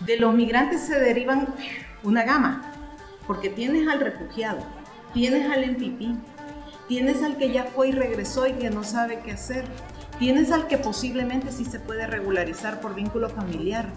De 0.00 0.16
los 0.18 0.34
migrantes 0.34 0.82
se 0.82 0.98
derivan 0.98 1.54
una 2.02 2.24
gama, 2.24 2.72
porque 3.26 3.48
tienes 3.48 3.88
al 3.88 4.00
refugiado, 4.00 4.64
tienes 5.14 5.50
al 5.50 5.64
MPP, 5.70 6.16
tienes 6.86 7.22
al 7.22 7.36
que 7.38 7.50
ya 7.50 7.64
fue 7.64 7.88
y 7.88 7.92
regresó 7.92 8.46
y 8.46 8.52
que 8.52 8.70
no 8.70 8.84
sabe 8.84 9.20
qué 9.24 9.32
hacer, 9.32 9.64
tienes 10.22 10.52
al 10.52 10.68
que 10.68 10.78
posiblemente 10.78 11.50
sí 11.50 11.64
se 11.64 11.80
puede 11.80 12.06
regularizar 12.06 12.80
por 12.80 12.94
vínculo 12.94 13.28
familiar, 13.28 13.88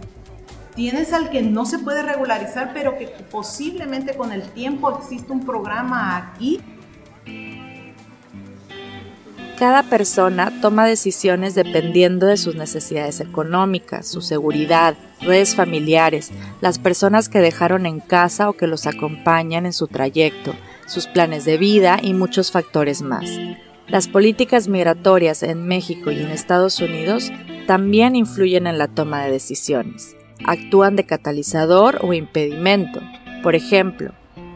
tienes 0.74 1.14
al 1.14 1.30
que 1.30 1.44
no 1.44 1.68
se 1.68 1.78
puede 1.78 2.02
regularizar, 2.02 2.72
pero 2.74 2.98
que 2.98 3.06
posiblemente 3.30 4.16
con 4.16 4.32
el 4.32 4.42
tiempo 4.42 4.98
existe 4.98 5.32
un 5.32 5.46
programa 5.46 6.18
aquí 6.18 6.60
cada 9.60 9.84
persona 9.84 10.52
toma 10.62 10.86
decisiones 10.86 11.56
dependiendo 11.56 12.26
de 12.26 12.36
sus 12.38 12.56
necesidades 12.56 13.22
económicas, 13.22 14.06
su 14.06 14.20
seguridad, 14.22 14.98
redes 15.22 15.56
familiares, 15.56 16.32
las 16.60 16.78
personas 16.78 17.30
que 17.30 17.40
dejaron 17.40 17.86
en 17.86 18.02
casa 18.02 18.50
o 18.50 18.54
que 18.54 18.68
los 18.68 18.86
acompañan 18.86 19.66
en 19.66 19.74
su 19.74 19.88
trayecto, 19.88 20.54
sus 20.88 21.08
planes 21.08 21.46
de 21.46 21.58
vida 21.58 22.00
y 22.02 22.14
muchos 22.14 22.52
factores 22.52 23.02
más. 23.02 23.30
Las 23.88 24.08
políticas 24.08 24.68
migratorias 24.68 25.44
en 25.44 25.68
México 25.68 26.12
y 26.12 26.20
en 26.20 26.32
Estados 26.32 26.80
Unidos 26.80 27.32
también 27.68 28.16
influyen 28.16 28.66
en 28.66 28.80
la 28.80 28.88
toma 28.88 29.24
de 29.24 29.32
decisiones. 29.32 30.16
Actúan 30.44 30.96
de 30.96 31.06
catalizador 31.06 32.00
o 32.02 32.14
impedimento. 32.14 33.00
Por 33.44 33.54
ejemplo, 33.56 34.12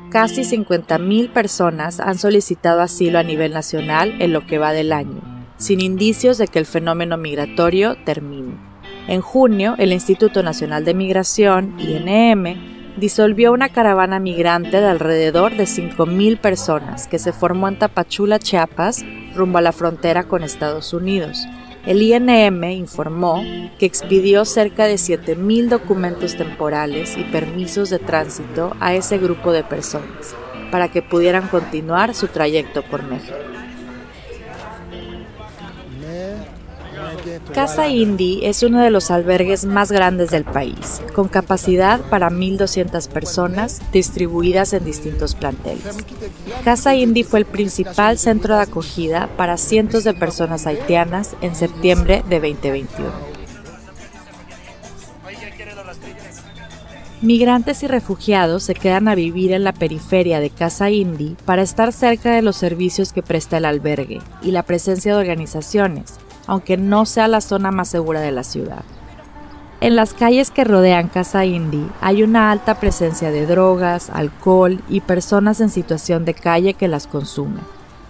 casi 0.09 0.41
50.000 0.41 1.31
personas 1.31 1.99
han 1.99 2.17
solicitado 2.17 2.81
asilo 2.81 3.19
a 3.19 3.23
nivel 3.23 3.53
nacional 3.53 4.15
en 4.19 4.33
lo 4.33 4.47
que 4.47 4.57
va 4.57 4.71
del 4.71 4.91
año, 4.91 5.21
sin 5.57 5.79
indicios 5.79 6.39
de 6.39 6.47
que 6.47 6.57
el 6.57 6.65
fenómeno 6.65 7.15
migratorio 7.15 7.97
termine. 8.03 8.57
En 9.07 9.21
junio, 9.21 9.75
el 9.77 9.93
Instituto 9.93 10.41
Nacional 10.41 10.85
de 10.85 10.95
Migración, 10.95 11.75
INM, 11.79 12.78
disolvió 12.99 13.51
una 13.51 13.69
caravana 13.69 14.19
migrante 14.19 14.81
de 14.81 14.87
alrededor 14.87 15.55
de 15.55 15.63
5.000 15.63 16.39
personas 16.39 17.07
que 17.07 17.19
se 17.19 17.33
formó 17.33 17.67
en 17.67 17.79
Tapachula, 17.79 18.39
Chiapas, 18.39 19.03
rumbo 19.35 19.57
a 19.57 19.61
la 19.61 19.71
frontera 19.71 20.25
con 20.25 20.43
Estados 20.43 20.93
Unidos, 20.93 21.47
el 21.85 22.01
INM 22.01 22.63
informó 22.71 23.43
que 23.79 23.85
expidió 23.85 24.43
cerca 24.43 24.85
de 24.85 24.95
7.000 24.95 25.69
documentos 25.69 26.35
temporales 26.35 27.17
y 27.17 27.23
permisos 27.23 27.89
de 27.89 27.99
tránsito 27.99 28.75
a 28.79 28.93
ese 28.93 29.17
grupo 29.17 29.51
de 29.51 29.63
personas 29.63 30.35
para 30.71 30.89
que 30.89 31.01
pudieran 31.01 31.47
continuar 31.47 32.13
su 32.13 32.27
trayecto 32.27 32.83
por 32.83 33.03
México. 33.03 33.58
Casa 37.53 37.87
Indy 37.87 38.41
es 38.43 38.61
uno 38.63 38.81
de 38.81 38.91
los 38.91 39.09
albergues 39.09 39.65
más 39.65 39.91
grandes 39.91 40.29
del 40.29 40.43
país, 40.43 41.01
con 41.13 41.27
capacidad 41.27 41.99
para 42.01 42.29
1.200 42.29 43.07
personas 43.09 43.81
distribuidas 43.91 44.73
en 44.73 44.85
distintos 44.85 45.35
planteles. 45.35 45.97
Casa 46.63 46.95
Indy 46.95 47.23
fue 47.23 47.39
el 47.39 47.45
principal 47.45 48.17
centro 48.17 48.55
de 48.55 48.61
acogida 48.61 49.29
para 49.35 49.57
cientos 49.57 50.03
de 50.03 50.13
personas 50.13 50.67
haitianas 50.67 51.35
en 51.41 51.55
septiembre 51.55 52.23
de 52.29 52.39
2021. 52.39 53.39
Migrantes 57.21 57.83
y 57.83 57.87
refugiados 57.87 58.63
se 58.63 58.73
quedan 58.73 59.09
a 59.09 59.15
vivir 59.15 59.51
en 59.51 59.65
la 59.65 59.73
periferia 59.73 60.39
de 60.39 60.49
Casa 60.49 60.89
Indy 60.89 61.35
para 61.43 61.63
estar 61.63 61.91
cerca 61.91 62.31
de 62.31 62.41
los 62.41 62.55
servicios 62.55 63.11
que 63.11 63.21
presta 63.21 63.57
el 63.57 63.65
albergue 63.65 64.21
y 64.41 64.51
la 64.51 64.63
presencia 64.63 65.13
de 65.13 65.19
organizaciones, 65.19 66.13
aunque 66.49 66.77
no 66.77 67.05
sea 67.05 67.27
la 67.27 67.41
zona 67.41 67.69
más 67.69 67.89
segura 67.89 68.21
de 68.21 68.31
la 68.31 68.43
ciudad. 68.43 68.83
En 69.81 69.95
las 69.95 70.15
calles 70.15 70.49
que 70.49 70.63
rodean 70.63 71.07
Casa 71.07 71.45
Indy 71.45 71.87
hay 72.01 72.23
una 72.23 72.49
alta 72.49 72.79
presencia 72.79 73.29
de 73.29 73.45
drogas, 73.45 74.09
alcohol 74.09 74.81
y 74.89 75.01
personas 75.01 75.61
en 75.61 75.69
situación 75.69 76.25
de 76.25 76.33
calle 76.33 76.73
que 76.73 76.87
las 76.87 77.05
consumen. 77.05 77.61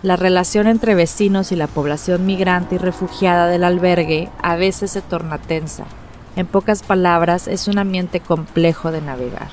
La 0.03 0.15
relación 0.15 0.67
entre 0.67 0.95
vecinos 0.95 1.51
y 1.51 1.57
la 1.57 1.67
población 1.67 2.25
migrante 2.25 2.75
y 2.75 2.77
refugiada 2.77 3.47
del 3.47 3.65
albergue 3.65 4.29
a 4.41 4.55
veces 4.55 4.91
se 4.91 5.01
torna 5.01 5.37
tensa. 5.37 5.83
En 6.37 6.47
pocas 6.47 6.81
palabras, 6.81 7.49
es 7.49 7.67
un 7.67 7.77
ambiente 7.77 8.21
complejo 8.21 8.93
de 8.93 9.01
navegar. 9.01 9.49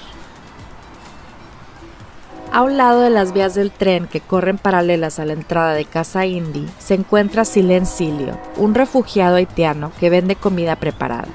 A 2.52 2.62
un 2.62 2.76
lado 2.76 3.00
de 3.00 3.10
las 3.10 3.32
vías 3.32 3.54
del 3.54 3.70
tren 3.70 4.06
que 4.06 4.20
corren 4.20 4.56
paralelas 4.56 5.18
a 5.18 5.24
la 5.24 5.34
entrada 5.34 5.74
de 5.74 5.84
Casa 5.84 6.24
Indy 6.26 6.66
se 6.78 6.94
encuentra 6.94 7.44
Silencilio, 7.44 8.38
un 8.56 8.74
refugiado 8.74 9.36
haitiano 9.36 9.92
que 10.00 10.10
vende 10.10 10.36
comida 10.36 10.76
preparada. 10.76 11.28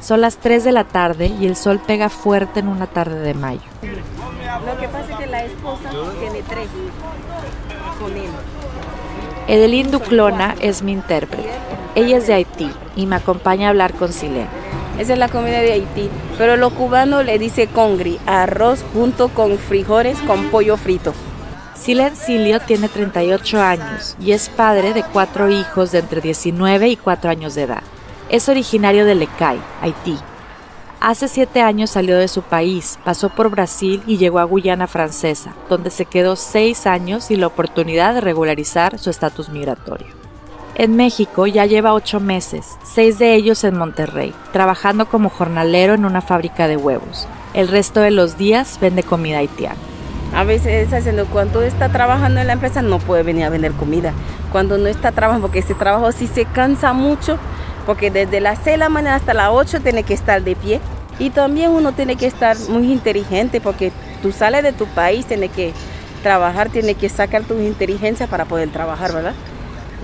Son 0.00 0.20
las 0.20 0.36
3 0.36 0.64
de 0.64 0.72
la 0.72 0.84
tarde 0.84 1.26
y 1.26 1.46
el 1.46 1.56
sol 1.56 1.80
pega 1.84 2.08
fuerte 2.08 2.60
en 2.60 2.68
una 2.68 2.86
tarde 2.86 3.20
de 3.20 3.34
mayo. 3.34 3.62
Lo 3.82 4.80
que 4.80 4.88
pasa 4.88 5.12
es 5.12 5.16
que 5.18 5.26
la 5.26 5.44
esposa 5.44 5.90
tiene 6.20 6.42
tres 6.42 6.68
con 7.98 8.12
él. 8.12 8.30
Edelín 9.46 9.90
Duclona 9.90 10.54
es 10.60 10.82
mi 10.82 10.92
intérprete. 10.92 11.48
Ella 11.94 12.18
es 12.18 12.26
de 12.26 12.34
Haití 12.34 12.70
y 12.96 13.06
me 13.06 13.16
acompaña 13.16 13.68
a 13.68 13.70
hablar 13.70 13.94
con 13.94 14.12
Silene. 14.12 14.46
Esa 14.98 15.14
es 15.14 15.18
la 15.18 15.28
comida 15.28 15.60
de 15.60 15.72
Haití. 15.72 16.10
Pero 16.38 16.56
los 16.56 16.72
cubanos 16.72 17.24
le 17.24 17.38
dice 17.38 17.66
congri, 17.66 18.18
arroz 18.24 18.84
junto 18.94 19.28
con 19.28 19.58
frijoles 19.58 20.18
con 20.20 20.44
pollo 20.50 20.76
frito. 20.76 21.12
Silencilio 21.74 22.60
tiene 22.60 22.88
38 22.88 23.60
años 23.60 24.16
y 24.20 24.32
es 24.32 24.48
padre 24.48 24.92
de 24.92 25.02
cuatro 25.02 25.50
hijos 25.50 25.92
de 25.92 25.98
entre 25.98 26.20
19 26.20 26.88
y 26.88 26.96
4 26.96 27.30
años 27.30 27.54
de 27.54 27.62
edad. 27.62 27.82
Es 28.30 28.48
originario 28.48 29.04
de 29.04 29.14
Lecay, 29.14 29.60
Haití. 29.80 30.16
Hace 31.00 31.28
siete 31.28 31.62
años 31.62 31.90
salió 31.90 32.18
de 32.18 32.26
su 32.26 32.42
país, 32.42 32.98
pasó 33.04 33.28
por 33.28 33.50
Brasil 33.50 34.02
y 34.06 34.16
llegó 34.16 34.40
a 34.40 34.44
Guyana 34.44 34.88
Francesa, 34.88 35.54
donde 35.68 35.90
se 35.90 36.04
quedó 36.04 36.34
seis 36.34 36.88
años 36.88 37.30
y 37.30 37.36
la 37.36 37.46
oportunidad 37.46 38.14
de 38.14 38.20
regularizar 38.20 38.98
su 38.98 39.08
estatus 39.08 39.48
migratorio. 39.48 40.17
En 40.78 40.94
México 40.94 41.48
ya 41.48 41.66
lleva 41.66 41.92
ocho 41.92 42.20
meses, 42.20 42.78
seis 42.84 43.18
de 43.18 43.34
ellos 43.34 43.64
en 43.64 43.76
Monterrey, 43.76 44.32
trabajando 44.52 45.08
como 45.08 45.28
jornalero 45.28 45.94
en 45.94 46.04
una 46.04 46.20
fábrica 46.20 46.68
de 46.68 46.76
huevos. 46.76 47.26
El 47.52 47.66
resto 47.66 47.98
de 48.00 48.12
los 48.12 48.38
días 48.38 48.78
vende 48.80 49.02
comida 49.02 49.38
haitiana. 49.38 49.74
A 50.32 50.44
veces 50.44 50.92
haciendo 50.92 51.26
cuando 51.26 51.62
está 51.62 51.88
trabajando 51.88 52.40
en 52.40 52.46
la 52.46 52.52
empresa 52.52 52.80
no 52.80 53.00
puede 53.00 53.24
venir 53.24 53.42
a 53.42 53.50
vender 53.50 53.72
comida. 53.72 54.12
Cuando 54.52 54.78
no 54.78 54.86
está 54.86 55.10
trabajando, 55.10 55.48
porque 55.48 55.58
ese 55.58 55.74
trabajo 55.74 56.12
sí 56.12 56.28
se 56.28 56.44
cansa 56.44 56.92
mucho, 56.92 57.38
porque 57.84 58.12
desde 58.12 58.40
las 58.40 58.58
6 58.58 58.66
de 58.66 58.76
la 58.76 58.88
mañana 58.88 59.16
hasta 59.16 59.34
las 59.34 59.48
8 59.50 59.80
tiene 59.80 60.04
que 60.04 60.14
estar 60.14 60.44
de 60.44 60.54
pie. 60.54 60.80
Y 61.18 61.30
también 61.30 61.72
uno 61.72 61.90
tiene 61.90 62.14
que 62.14 62.26
estar 62.26 62.56
muy 62.68 62.92
inteligente, 62.92 63.60
porque 63.60 63.90
tú 64.22 64.30
sales 64.30 64.62
de 64.62 64.72
tu 64.72 64.86
país, 64.86 65.26
tienes 65.26 65.50
que 65.50 65.72
trabajar, 66.22 66.68
tienes 66.68 66.96
que 66.96 67.08
sacar 67.08 67.42
tu 67.42 67.54
inteligencia 67.58 68.28
para 68.28 68.44
poder 68.44 68.70
trabajar, 68.70 69.12
¿verdad? 69.12 69.34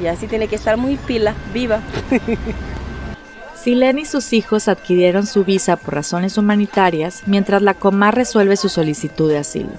Y 0.02 0.06
así 0.06 0.26
tiene 0.26 0.48
que 0.48 0.56
estar 0.56 0.76
muy 0.76 0.96
pila, 0.96 1.34
viva. 1.52 1.80
Silene 3.54 4.02
y 4.02 4.04
sus 4.04 4.32
hijos 4.32 4.68
adquirieron 4.68 5.26
su 5.26 5.44
visa 5.44 5.76
por 5.76 5.94
razones 5.94 6.36
humanitarias 6.36 7.22
mientras 7.26 7.62
la 7.62 7.74
Comar 7.74 8.14
resuelve 8.14 8.56
su 8.56 8.68
solicitud 8.68 9.30
de 9.30 9.38
asilo. 9.38 9.70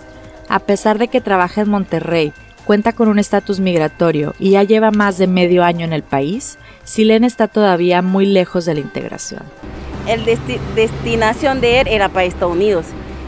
A 0.49 0.59
pesar 0.59 0.97
de 0.97 1.07
que 1.07 1.21
trabaja 1.21 1.61
en 1.61 1.69
Monterrey 1.69 2.33
cuenta 2.65 2.93
con 2.93 3.09
un 3.09 3.19
estatus 3.19 3.59
migratorio 3.59 4.33
y 4.39 4.51
ya 4.51 4.63
lleva 4.63 4.89
más 4.91 5.17
de 5.17 5.27
medio 5.27 5.63
año 5.63 5.85
en 5.85 5.93
el 5.93 6.01
país, 6.01 6.57
Silene 6.83 7.27
está 7.27 7.47
todavía 7.47 8.01
muy 8.01 8.25
lejos 8.25 8.65
de 8.65 8.73
la 8.73 8.79
integración. 8.79 9.43
El 10.07 10.25
destinación 10.75 11.61
de 11.61 11.81
él 11.81 11.87
era 11.87 12.09
para 12.09 12.25
Estados 12.25 12.53
Unidos 12.53 12.85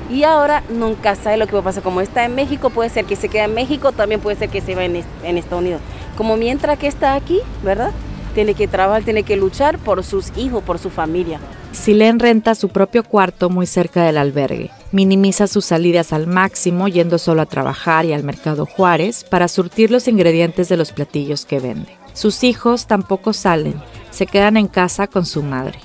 y 0.10 0.24
ahora 0.24 0.64
nunca 0.70 1.16
sabe 1.16 1.38
lo 1.38 1.48
que 1.48 1.54
va 1.54 1.60
a 1.60 1.64
pasar. 1.64 1.84
Como 1.84 2.02
está 2.02 2.26
en 2.26 2.36
México, 2.36 2.70
puede 2.70 2.90
ser 2.90 3.06
que 3.06 3.16
se 3.16 3.30
quede 3.30 3.44
en 3.44 3.54
México, 3.54 3.92
también 3.92 4.22
puede 4.22 4.38
ser 4.38 4.50
que 4.50 4.62
se 4.62 4.76
vaya 4.76 4.86
en, 5.24 5.38
Estados 5.38 5.62
Unidos. 5.62 5.82
Como 6.18 6.38
mientras 6.38 6.78
que 6.80 6.88
está 6.88 7.16
aquí, 7.16 7.40
¿verdad? 7.64 7.92
Tiene 8.34 8.54
que 8.54 8.68
trabajar, 8.68 9.04
tiene 9.04 9.24
que 9.24 9.36
luchar 9.36 9.80
por 9.80 10.04
sus 10.04 10.36
hijos, 10.38 10.64
por 10.64 10.80
su 10.80 10.90
familia. 10.90 11.40
Silen 11.72 12.20
renta 12.20 12.56
su 12.56 12.70
propio 12.70 13.04
cuarto 13.04 13.50
muy 13.50 13.66
cerca 13.66 14.04
del 14.04 14.18
albergue. 14.18 14.72
Minimiza 14.92 15.48
sus 15.48 15.66
salidas 15.66 16.14
al 16.14 16.28
máximo 16.28 16.88
yendo 16.88 17.18
solo 17.18 17.42
a 17.42 17.46
trabajar 17.46 18.06
y 18.06 18.14
al 18.14 18.24
mercado 18.24 18.66
Juárez 18.66 19.24
para 19.24 19.48
surtir 19.48 19.92
los 19.92 20.08
ingredientes 20.08 20.70
de 20.70 20.78
los 20.78 20.92
platillos 20.92 21.46
que 21.46 21.60
vende. 21.60 21.98
Sus 22.14 22.44
hijos 22.44 22.88
tampoco 22.88 23.34
salen, 23.34 23.76
se 24.12 24.26
quedan 24.26 24.58
en 24.58 24.68
casa 24.68 25.08
con 25.08 25.26
su 25.26 25.44
madre. 25.44 25.80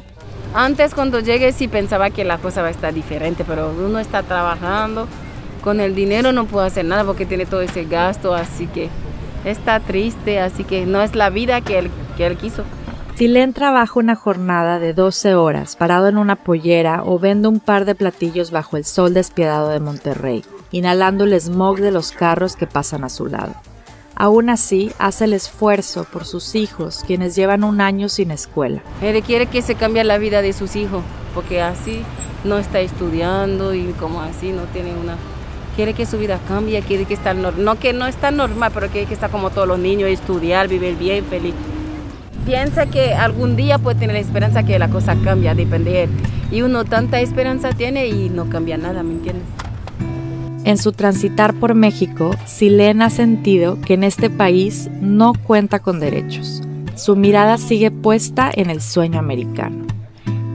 Antes 0.54 0.94
cuando 0.94 1.20
llegué 1.20 1.52
sí 1.52 1.66
pensaba 1.66 2.10
que 2.10 2.24
la 2.24 2.36
cosa 2.36 2.60
va 2.60 2.68
a 2.68 2.72
estar 2.72 2.92
diferente, 2.92 3.42
pero 3.42 3.72
uno 3.72 3.98
está 3.98 4.22
trabajando, 4.22 5.08
con 5.64 5.80
el 5.80 5.94
dinero 5.94 6.32
no 6.32 6.44
puede 6.44 6.66
hacer 6.66 6.84
nada 6.84 7.04
porque 7.04 7.24
tiene 7.24 7.46
todo 7.46 7.62
ese 7.62 7.84
gasto, 7.84 8.34
así 8.34 8.66
que 8.66 8.90
está 9.46 9.80
triste, 9.80 10.40
así 10.40 10.64
que 10.64 10.84
no 10.84 11.00
es 11.00 11.14
la 11.14 11.30
vida 11.30 11.62
que 11.62 11.78
él, 11.78 11.90
que 12.18 12.26
él 12.26 12.36
quiso. 12.36 12.64
Silén 13.14 13.54
trabaja 13.54 13.98
una 13.98 14.14
jornada 14.14 14.78
de 14.78 14.92
12 14.92 15.34
horas 15.34 15.76
parado 15.76 16.08
en 16.08 16.18
una 16.18 16.36
pollera 16.36 17.02
o 17.04 17.18
vende 17.18 17.48
un 17.48 17.60
par 17.60 17.86
de 17.86 17.94
platillos 17.94 18.50
bajo 18.50 18.76
el 18.76 18.84
sol 18.84 19.14
despiadado 19.14 19.70
de 19.70 19.80
Monterrey, 19.80 20.44
inhalando 20.70 21.24
el 21.24 21.38
smog 21.40 21.78
de 21.78 21.92
los 21.92 22.12
carros 22.12 22.56
que 22.56 22.66
pasan 22.66 23.04
a 23.04 23.08
su 23.08 23.26
lado. 23.26 23.54
Aún 24.14 24.50
así, 24.50 24.92
hace 24.98 25.24
el 25.24 25.32
esfuerzo 25.32 26.04
por 26.04 26.24
sus 26.24 26.54
hijos, 26.54 27.02
quienes 27.06 27.34
llevan 27.34 27.64
un 27.64 27.80
año 27.80 28.08
sin 28.08 28.30
escuela. 28.30 28.82
Él 29.00 29.22
quiere 29.22 29.46
que 29.46 29.62
se 29.62 29.74
cambie 29.74 30.04
la 30.04 30.18
vida 30.18 30.42
de 30.42 30.52
sus 30.52 30.76
hijos, 30.76 31.02
porque 31.34 31.62
así 31.62 32.02
no 32.44 32.58
está 32.58 32.80
estudiando 32.80 33.74
y 33.74 33.92
como 33.98 34.20
así 34.20 34.52
no 34.52 34.62
tiene 34.64 34.94
una... 34.94 35.16
Quiere 35.76 35.94
que 35.94 36.04
su 36.04 36.18
vida 36.18 36.38
cambie, 36.46 36.82
quiere 36.82 37.06
que 37.06 37.14
estar... 37.14 37.34
No 37.34 37.78
que 37.78 37.94
no 37.94 38.06
está 38.06 38.30
normal, 38.30 38.70
pero 38.74 38.88
quiere 38.88 39.06
que 39.06 39.14
está 39.14 39.30
como 39.30 39.50
todos 39.50 39.66
los 39.66 39.78
niños, 39.78 40.10
estudiar, 40.10 40.68
vivir 40.68 40.96
bien, 40.96 41.24
feliz. 41.24 41.54
Piensa 42.44 42.86
que 42.86 43.14
algún 43.14 43.56
día 43.56 43.78
puede 43.78 43.98
tener 43.98 44.16
esperanza 44.16 44.64
que 44.64 44.78
la 44.78 44.88
cosa 44.88 45.16
cambie, 45.24 45.54
depende 45.54 45.92
de 45.92 46.02
él. 46.04 46.10
Y 46.50 46.60
uno 46.60 46.84
tanta 46.84 47.20
esperanza 47.20 47.70
tiene 47.72 48.08
y 48.08 48.28
no 48.28 48.50
cambia 48.50 48.76
nada, 48.76 49.02
¿me 49.02 49.12
entiendes? 49.12 49.46
En 50.64 50.78
su 50.78 50.92
transitar 50.92 51.54
por 51.54 51.74
México, 51.74 52.30
Silene 52.46 53.02
ha 53.02 53.10
sentido 53.10 53.80
que 53.80 53.94
en 53.94 54.04
este 54.04 54.30
país 54.30 54.88
no 55.00 55.32
cuenta 55.34 55.80
con 55.80 55.98
derechos. 55.98 56.62
Su 56.94 57.16
mirada 57.16 57.58
sigue 57.58 57.90
puesta 57.90 58.48
en 58.54 58.70
el 58.70 58.80
sueño 58.80 59.18
americano. 59.18 59.86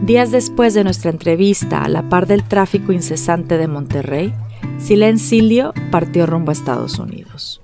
Días 0.06 0.32
después 0.32 0.74
de 0.74 0.86
nuestra 0.86 1.12
entrevista 1.12 1.84
a 1.84 1.90
la 1.90 2.08
par 2.08 2.26
del 2.26 2.44
tráfico 2.44 2.94
incesante 2.94 3.58
de 3.58 3.68
Monterrey, 3.68 4.34
Silén 4.78 5.20
Silio 5.20 5.74
partió 5.92 6.26
rumbo 6.26 6.52
a 6.52 6.54
Estados 6.54 7.00
Unidos. 7.00 7.60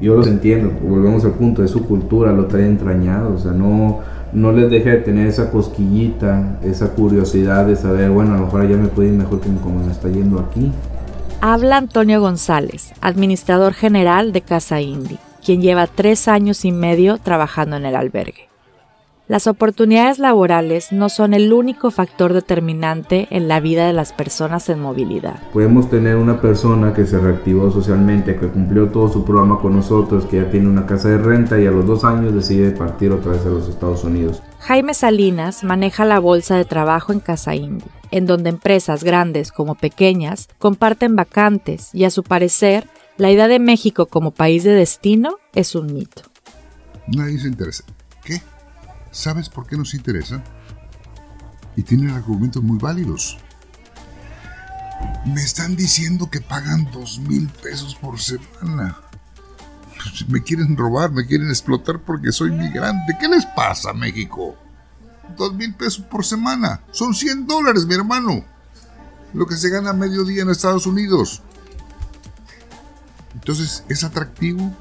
Yo 0.00 0.16
los 0.16 0.26
entiendo, 0.26 0.72
volvemos 0.82 1.24
al 1.24 1.34
punto 1.34 1.62
de 1.62 1.68
su 1.68 1.84
cultura, 1.84 2.32
lo 2.32 2.46
trae 2.46 2.66
entrañado, 2.66 3.34
o 3.34 3.38
sea, 3.38 3.52
no, 3.52 4.00
no 4.32 4.50
les 4.50 4.68
deje 4.70 4.90
de 4.90 4.96
tener 4.98 5.28
esa 5.28 5.52
cosquillita, 5.52 6.58
esa 6.64 6.88
curiosidad 6.94 7.64
de 7.66 7.76
saber, 7.76 8.10
bueno, 8.10 8.34
a 8.34 8.38
lo 8.38 8.46
mejor 8.46 8.68
ya 8.68 8.76
me 8.76 8.88
puede 8.88 9.10
ir 9.10 9.14
mejor 9.14 9.40
que 9.40 9.48
como 9.62 9.84
me 9.84 9.92
está 9.92 10.08
yendo 10.08 10.40
aquí. 10.40 10.72
Habla 11.42 11.76
Antonio 11.76 12.20
González, 12.20 12.94
administrador 13.02 13.74
general 13.74 14.32
de 14.32 14.40
Casa 14.40 14.80
Indy, 14.80 15.18
quien 15.44 15.60
lleva 15.60 15.86
tres 15.86 16.28
años 16.28 16.64
y 16.64 16.72
medio 16.72 17.18
trabajando 17.18 17.76
en 17.76 17.84
el 17.84 17.94
albergue. 17.94 18.48
Las 19.28 19.48
oportunidades 19.48 20.20
laborales 20.20 20.92
no 20.92 21.08
son 21.08 21.34
el 21.34 21.52
único 21.52 21.90
factor 21.90 22.32
determinante 22.32 23.26
en 23.30 23.48
la 23.48 23.58
vida 23.58 23.84
de 23.88 23.92
las 23.92 24.12
personas 24.12 24.68
en 24.68 24.78
movilidad. 24.78 25.42
Podemos 25.52 25.90
tener 25.90 26.14
una 26.14 26.40
persona 26.40 26.94
que 26.94 27.06
se 27.06 27.18
reactivó 27.18 27.72
socialmente, 27.72 28.36
que 28.36 28.46
cumplió 28.46 28.88
todo 28.90 29.12
su 29.12 29.24
programa 29.24 29.58
con 29.58 29.74
nosotros, 29.74 30.26
que 30.26 30.36
ya 30.36 30.48
tiene 30.48 30.68
una 30.68 30.86
casa 30.86 31.08
de 31.08 31.18
renta 31.18 31.60
y 31.60 31.66
a 31.66 31.72
los 31.72 31.84
dos 31.84 32.04
años 32.04 32.34
decide 32.34 32.70
partir 32.70 33.10
otra 33.10 33.32
vez 33.32 33.44
a 33.44 33.48
los 33.48 33.68
Estados 33.68 34.04
Unidos. 34.04 34.44
Jaime 34.60 34.94
Salinas 34.94 35.64
maneja 35.64 36.04
la 36.04 36.20
bolsa 36.20 36.56
de 36.56 36.64
trabajo 36.64 37.12
en 37.12 37.18
Casa 37.18 37.56
Indy, 37.56 37.84
en 38.12 38.26
donde 38.26 38.50
empresas 38.50 39.02
grandes 39.02 39.50
como 39.50 39.74
pequeñas 39.74 40.48
comparten 40.60 41.16
vacantes 41.16 41.92
y 41.92 42.04
a 42.04 42.10
su 42.10 42.22
parecer 42.22 42.86
la 43.16 43.32
idea 43.32 43.48
de 43.48 43.58
México 43.58 44.06
como 44.06 44.30
país 44.30 44.62
de 44.62 44.70
destino 44.70 45.38
es 45.52 45.74
un 45.74 45.92
mito. 45.92 46.22
Nadie 47.08 47.38
se 47.38 47.48
interesa. 47.48 47.82
¿Qué? 48.22 48.40
¿Sabes 49.16 49.48
por 49.48 49.66
qué 49.66 49.78
nos 49.78 49.94
interesa? 49.94 50.44
Y 51.74 51.82
tienen 51.82 52.10
argumentos 52.10 52.62
muy 52.62 52.76
válidos. 52.76 53.38
Me 55.24 55.42
están 55.42 55.74
diciendo 55.74 56.30
que 56.30 56.42
pagan 56.42 56.90
dos 56.92 57.18
mil 57.20 57.48
pesos 57.48 57.94
por 57.94 58.20
semana. 58.20 58.98
Me 60.28 60.42
quieren 60.42 60.76
robar, 60.76 61.12
me 61.12 61.26
quieren 61.26 61.48
explotar 61.48 61.98
porque 61.98 62.30
soy 62.30 62.50
migrante. 62.50 63.16
¿Qué 63.18 63.26
les 63.26 63.46
pasa, 63.46 63.94
México? 63.94 64.54
Dos 65.34 65.54
mil 65.54 65.74
pesos 65.74 66.04
por 66.04 66.22
semana. 66.22 66.82
Son 66.92 67.14
100 67.14 67.46
dólares, 67.46 67.86
mi 67.86 67.94
hermano. 67.94 68.44
Lo 69.32 69.46
que 69.46 69.56
se 69.56 69.70
gana 69.70 69.90
a 69.90 69.94
mediodía 69.94 70.42
en 70.42 70.50
Estados 70.50 70.86
Unidos. 70.86 71.40
Entonces, 73.32 73.82
¿es 73.88 74.04
atractivo 74.04 74.76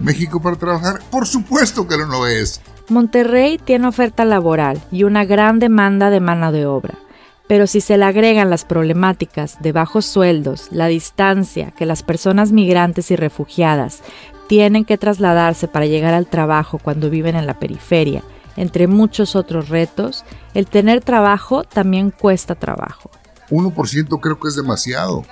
México 0.00 0.42
para 0.42 0.56
trabajar? 0.56 1.00
Por 1.08 1.24
supuesto 1.24 1.86
que 1.86 1.96
no 1.96 2.06
lo 2.06 2.26
es. 2.26 2.60
Monterrey 2.90 3.56
tiene 3.56 3.86
oferta 3.86 4.24
laboral 4.24 4.82
y 4.90 5.04
una 5.04 5.24
gran 5.24 5.60
demanda 5.60 6.10
de 6.10 6.18
mano 6.18 6.50
de 6.50 6.66
obra, 6.66 6.98
pero 7.46 7.68
si 7.68 7.80
se 7.80 7.96
le 7.96 8.04
agregan 8.04 8.50
las 8.50 8.64
problemáticas 8.64 9.62
de 9.62 9.70
bajos 9.70 10.04
sueldos, 10.04 10.66
la 10.72 10.88
distancia 10.88 11.70
que 11.70 11.86
las 11.86 12.02
personas 12.02 12.50
migrantes 12.50 13.12
y 13.12 13.16
refugiadas 13.16 14.02
tienen 14.48 14.84
que 14.84 14.98
trasladarse 14.98 15.68
para 15.68 15.86
llegar 15.86 16.14
al 16.14 16.26
trabajo 16.26 16.80
cuando 16.82 17.10
viven 17.10 17.36
en 17.36 17.46
la 17.46 17.60
periferia, 17.60 18.24
entre 18.56 18.88
muchos 18.88 19.36
otros 19.36 19.68
retos, 19.68 20.24
el 20.54 20.66
tener 20.66 21.00
trabajo 21.00 21.62
también 21.62 22.10
cuesta 22.10 22.56
trabajo. 22.56 23.08
1% 23.50 24.20
creo 24.20 24.40
que 24.40 24.48
es 24.48 24.56
demasiado 24.56 25.24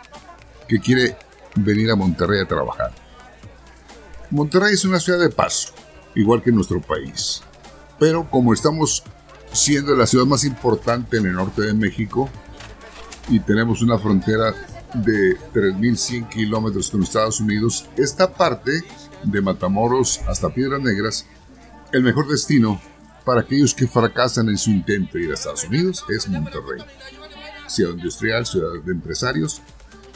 que 0.68 0.78
quiere 0.78 1.16
venir 1.56 1.90
a 1.90 1.96
Monterrey 1.96 2.40
a 2.40 2.46
trabajar. 2.46 2.92
Monterrey 4.30 4.74
es 4.74 4.84
una 4.84 5.00
ciudad 5.00 5.18
de 5.18 5.30
paso, 5.30 5.72
igual 6.14 6.40
que 6.40 6.52
nuestro 6.52 6.80
país. 6.80 7.42
Pero 7.98 8.30
como 8.30 8.52
estamos 8.52 9.02
siendo 9.52 9.94
la 9.96 10.06
ciudad 10.06 10.26
más 10.26 10.44
importante 10.44 11.16
en 11.16 11.26
el 11.26 11.34
norte 11.34 11.62
de 11.62 11.74
México 11.74 12.28
y 13.28 13.40
tenemos 13.40 13.82
una 13.82 13.98
frontera 13.98 14.54
de 14.94 15.36
3.100 15.52 16.28
kilómetros 16.28 16.90
con 16.90 17.02
Estados 17.02 17.40
Unidos, 17.40 17.86
esta 17.96 18.32
parte 18.32 18.82
de 19.24 19.40
Matamoros 19.40 20.20
hasta 20.26 20.48
Piedras 20.48 20.80
Negras, 20.80 21.26
el 21.92 22.02
mejor 22.02 22.28
destino 22.28 22.80
para 23.24 23.42
aquellos 23.42 23.74
que 23.74 23.86
fracasan 23.86 24.48
en 24.48 24.56
su 24.56 24.70
intento 24.70 25.18
de 25.18 25.24
ir 25.24 25.30
a 25.30 25.34
Estados 25.34 25.64
Unidos 25.64 26.04
es 26.08 26.28
Monterrey. 26.28 26.82
Ciudad 27.66 27.92
industrial, 27.92 28.46
ciudad 28.46 28.82
de 28.82 28.92
empresarios, 28.92 29.60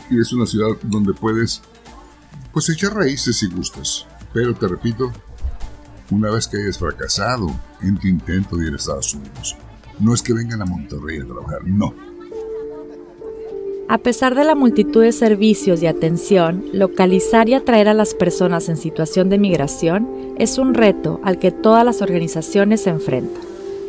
y 0.09 0.19
es 0.19 0.33
una 0.33 0.47
ciudad 0.47 0.77
donde 0.83 1.13
puedes 1.13 1.61
pues 2.53 2.69
echar 2.71 2.95
raíces 2.95 3.37
si 3.37 3.49
gustas. 3.49 4.07
Pero 4.33 4.55
te 4.55 4.67
repito, 4.67 5.13
una 6.11 6.31
vez 6.31 6.49
que 6.49 6.59
hayas 6.59 6.79
fracasado 6.79 7.49
en 7.81 7.99
tu 7.99 8.09
intento 8.09 8.57
de 8.57 8.67
ir 8.67 8.73
a 8.73 8.77
Estados 8.77 9.15
Unidos. 9.15 9.57
No 9.99 10.15
es 10.15 10.23
que 10.23 10.33
vengan 10.33 10.63
a 10.63 10.67
Monterrey 10.67 11.21
a 11.21 11.27
trabajar, 11.27 11.61
no. 11.65 11.95
A 13.89 13.99
pesar 13.99 14.35
de 14.35 14.45
la 14.45 14.55
multitud 14.55 15.03
de 15.03 15.13
servicios 15.13 15.83
y 15.83 15.87
atención, 15.87 16.65
localizar 16.73 17.49
y 17.49 17.55
atraer 17.55 17.89
a 17.89 17.95
las 17.95 18.15
personas 18.15 18.69
en 18.69 18.79
situación 18.79 19.29
de 19.29 19.39
migración 19.39 20.35
es 20.39 20.57
un 20.57 20.73
reto 20.73 21.21
al 21.25 21.39
que 21.39 21.51
todas 21.51 21.85
las 21.85 22.01
organizaciones 22.01 22.83
se 22.83 22.91
enfrentan. 22.91 23.43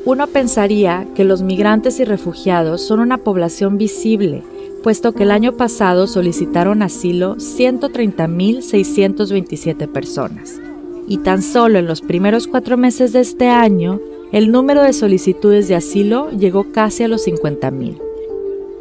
Uno 0.06 0.28
pensaría 0.28 1.08
que 1.16 1.24
los 1.24 1.42
migrantes 1.42 2.02
y 2.02 2.04
refugiados 2.04 2.86
son 2.86 3.00
una 3.00 3.20
población 3.20 3.78
visible, 3.78 4.44
puesto 4.84 5.14
que 5.14 5.24
el 5.24 5.32
año 5.32 5.54
pasado 5.54 6.08
solicitaron 6.08 6.82
asilo 6.82 7.38
130.627 7.38 9.88
personas, 9.88 10.60
y 11.08 11.18
tan 11.18 11.42
solo 11.42 11.80
en 11.80 11.88
los 11.88 12.02
primeros 12.02 12.48
cuatro 12.48 12.78
meses 12.78 13.14
de 13.14 13.20
este 13.20 13.50
año, 13.50 14.00
el 14.32 14.52
número 14.52 14.82
de 14.82 14.94
solicitudes 14.94 15.68
de 15.68 15.76
asilo 15.76 16.30
llegó 16.32 16.72
casi 16.72 17.04
a 17.04 17.08
los 17.08 17.28
50.000. 17.28 18.02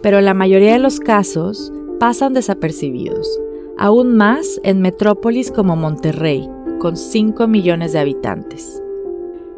Pero 0.03 0.21
la 0.21 0.35
mayoría 0.35 0.73
de 0.73 0.79
los 0.79 0.99
casos 0.99 1.73
pasan 2.01 2.35
desapercibidos, 2.35 3.29
aún 3.77 4.17
más 4.17 4.61
en 4.65 4.81
metrópolis 4.81 5.51
como 5.51 5.77
Monterrey, 5.77 6.49
con 6.79 6.97
5 6.97 7.47
millones 7.47 7.93
de 7.93 7.99
habitantes. 7.99 8.83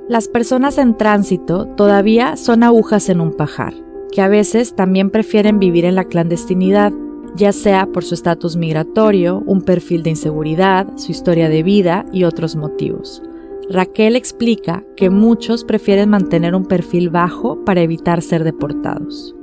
Las 0.08 0.28
personas 0.28 0.76
en 0.76 0.96
tránsito 0.96 1.66
todavía 1.66 2.36
son 2.36 2.62
agujas 2.62 3.08
en 3.08 3.20
un 3.20 3.32
pajar, 3.32 3.72
que 4.12 4.20
a 4.20 4.28
veces 4.28 4.74
también 4.74 5.10
prefieren 5.10 5.58
vivir 5.58 5.86
en 5.86 5.94
la 5.94 6.04
clandestinidad, 6.04 6.92
ya 7.36 7.52
sea 7.52 7.86
por 7.86 8.04
su 8.04 8.14
estatus 8.14 8.56
migratorio, 8.56 9.42
un 9.46 9.62
perfil 9.62 10.02
de 10.02 10.10
inseguridad, 10.10 10.96
su 10.96 11.10
historia 11.10 11.48
de 11.48 11.62
vida 11.62 12.06
y 12.12 12.24
otros 12.24 12.56
motivos. 12.56 13.22
Raquel 13.70 14.14
explica 14.14 14.84
que 14.96 15.10
muchos 15.10 15.64
prefieren 15.64 16.10
mantener 16.10 16.54
un 16.54 16.66
perfil 16.66 17.10
bajo 17.10 17.64
para 17.64 17.80
evitar 17.80 18.22
ser 18.22 18.44
deportados. 18.44 19.34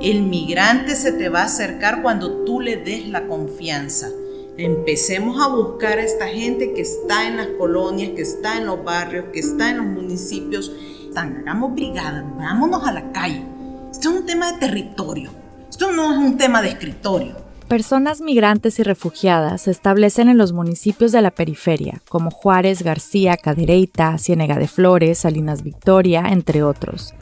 El 0.00 0.22
migrante 0.22 0.94
se 0.94 1.12
te 1.12 1.28
va 1.28 1.40
a 1.40 1.46
acercar 1.46 2.02
cuando 2.02 2.44
tú 2.44 2.60
le 2.60 2.76
des 2.76 3.08
la 3.08 3.26
confianza. 3.26 4.10
Empecemos 4.58 5.40
a 5.40 5.48
buscar 5.48 5.98
a 5.98 6.02
esta 6.02 6.26
gente 6.26 6.74
que 6.74 6.82
está 6.82 7.26
en 7.26 7.38
las 7.38 7.46
colonias, 7.58 8.10
que 8.10 8.22
está 8.22 8.58
en 8.58 8.66
los 8.66 8.84
barrios, 8.84 9.26
que 9.32 9.40
está 9.40 9.70
en 9.70 9.78
los 9.78 9.86
municipios. 9.86 10.72
Hagamos 11.16 11.74
brigada, 11.74 12.24
vámonos 12.36 12.86
a 12.86 12.92
la 12.92 13.12
calle. 13.12 13.42
Esto 13.90 14.10
es 14.10 14.16
un 14.16 14.26
tema 14.26 14.52
de 14.52 14.58
territorio. 14.58 15.41
No 15.90 16.12
es 16.12 16.18
un 16.18 16.36
tema 16.36 16.62
de 16.62 16.68
escritorio. 16.68 17.36
Personas 17.68 18.20
migrantes 18.20 18.78
y 18.78 18.82
refugiadas 18.82 19.62
se 19.62 19.70
establecen 19.70 20.28
en 20.28 20.36
los 20.36 20.52
municipios 20.52 21.10
de 21.10 21.22
la 21.22 21.30
periferia, 21.30 22.02
como 22.08 22.30
Juárez, 22.30 22.82
García, 22.82 23.36
Cadereyta, 23.36 24.18
Ciénega 24.18 24.58
de 24.58 24.68
Flores, 24.68 25.20
Salinas 25.20 25.62
Victoria, 25.62 26.24
entre 26.28 26.62
otros. 26.62 27.14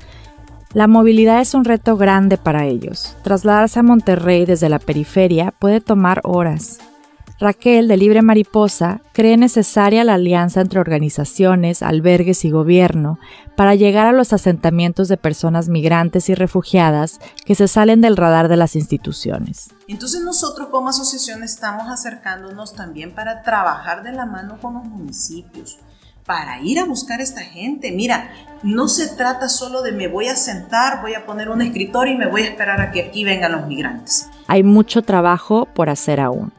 La 0.75 0.89
movilidad 0.89 1.41
es 1.41 1.55
un 1.55 1.65
reto 1.65 1.97
grande 1.97 2.37
para 2.37 2.67
ellos. 2.67 3.17
Trasladarse 3.23 3.79
a 3.81 3.85
Monterrey 3.85 4.45
desde 4.45 4.69
la 4.69 4.79
periferia 4.79 5.53
puede 5.53 5.81
tomar 5.81 6.21
horas. 6.25 6.81
Raquel, 7.41 7.89
de 7.89 7.97
Libre 7.97 8.21
Mariposa, 8.21 9.01
cree 9.15 9.39
necesaria 9.39 10.05
la 10.05 10.15
alianza 10.15 10.61
entre 10.61 10.79
organizaciones, 10.79 11.83
albergues 11.83 12.45
y 12.45 12.51
gobierno 12.51 13.19
para 13.57 13.75
llegar 13.75 14.07
a 14.07 14.13
los 14.13 14.35
asentamientos 14.35 15.09
de 15.09 15.17
personas 15.17 15.71
migrantes 15.71 16.29
y 16.29 16.35
refugiadas 16.35 17.19
que 17.47 17.55
se 17.55 17.67
salen 17.67 18.03
del 18.03 18.19
radar 18.19 18.49
de 18.49 18.59
las 18.59 18.77
instituciones. 18.77 19.71
Entonces 19.89 20.21
nosotros 20.23 20.69
como 20.69 20.91
asociación 20.91 21.43
estamos 21.43 21.89
acercándonos 21.89 22.75
también 22.75 23.15
para 23.15 23.41
trabajar 23.41 24.03
de 24.03 24.13
la 24.13 24.27
mano 24.27 24.59
con 24.61 24.75
los 24.75 24.85
municipios, 24.85 25.79
para 26.27 26.61
ir 26.61 26.79
a 26.79 26.85
buscar 26.85 27.21
a 27.21 27.23
esta 27.23 27.41
gente. 27.41 27.91
Mira, 27.91 28.33
no 28.63 28.87
se 28.87 29.09
trata 29.17 29.49
solo 29.49 29.81
de 29.81 29.93
me 29.93 30.09
voy 30.09 30.29
a 30.29 30.37
sentar, 30.37 31.01
voy 31.01 31.15
a 31.15 31.25
poner 31.25 31.49
un 31.49 31.63
escritorio 31.63 32.13
y 32.13 32.19
me 32.19 32.29
voy 32.29 32.43
a 32.43 32.51
esperar 32.51 32.83
a 32.83 32.93
que 32.93 33.01
aquí 33.01 33.25
vengan 33.25 33.53
los 33.53 33.67
migrantes. 33.67 34.29
Hay 34.47 34.63
mucho 34.63 35.01
trabajo 35.01 35.67
por 35.75 35.89
hacer 35.89 36.21
aún. 36.21 36.53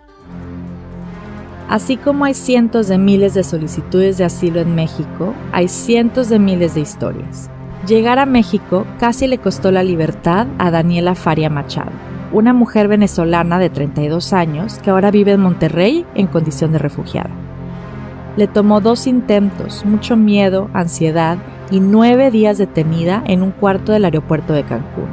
Así 1.71 1.95
como 1.95 2.25
hay 2.25 2.33
cientos 2.33 2.89
de 2.89 2.97
miles 2.97 3.33
de 3.33 3.45
solicitudes 3.45 4.17
de 4.17 4.25
asilo 4.25 4.59
en 4.59 4.75
México, 4.75 5.33
hay 5.53 5.69
cientos 5.69 6.27
de 6.27 6.37
miles 6.37 6.75
de 6.75 6.81
historias. 6.81 7.49
Llegar 7.87 8.19
a 8.19 8.25
México 8.25 8.85
casi 8.99 9.25
le 9.25 9.37
costó 9.37 9.71
la 9.71 9.81
libertad 9.81 10.47
a 10.57 10.69
Daniela 10.69 11.15
Faria 11.15 11.49
Machado, 11.49 11.93
una 12.33 12.51
mujer 12.51 12.89
venezolana 12.89 13.57
de 13.57 13.69
32 13.69 14.33
años 14.33 14.79
que 14.79 14.89
ahora 14.89 15.11
vive 15.11 15.31
en 15.31 15.39
Monterrey 15.39 16.05
en 16.13 16.27
condición 16.27 16.73
de 16.73 16.79
refugiada. 16.79 17.29
Le 18.35 18.47
tomó 18.47 18.81
dos 18.81 19.07
intentos, 19.07 19.85
mucho 19.85 20.17
miedo, 20.17 20.69
ansiedad 20.73 21.37
y 21.71 21.79
nueve 21.79 22.31
días 22.31 22.57
detenida 22.57 23.23
en 23.25 23.41
un 23.41 23.51
cuarto 23.51 23.93
del 23.93 24.03
aeropuerto 24.03 24.51
de 24.51 24.63
Cancún. 24.63 25.07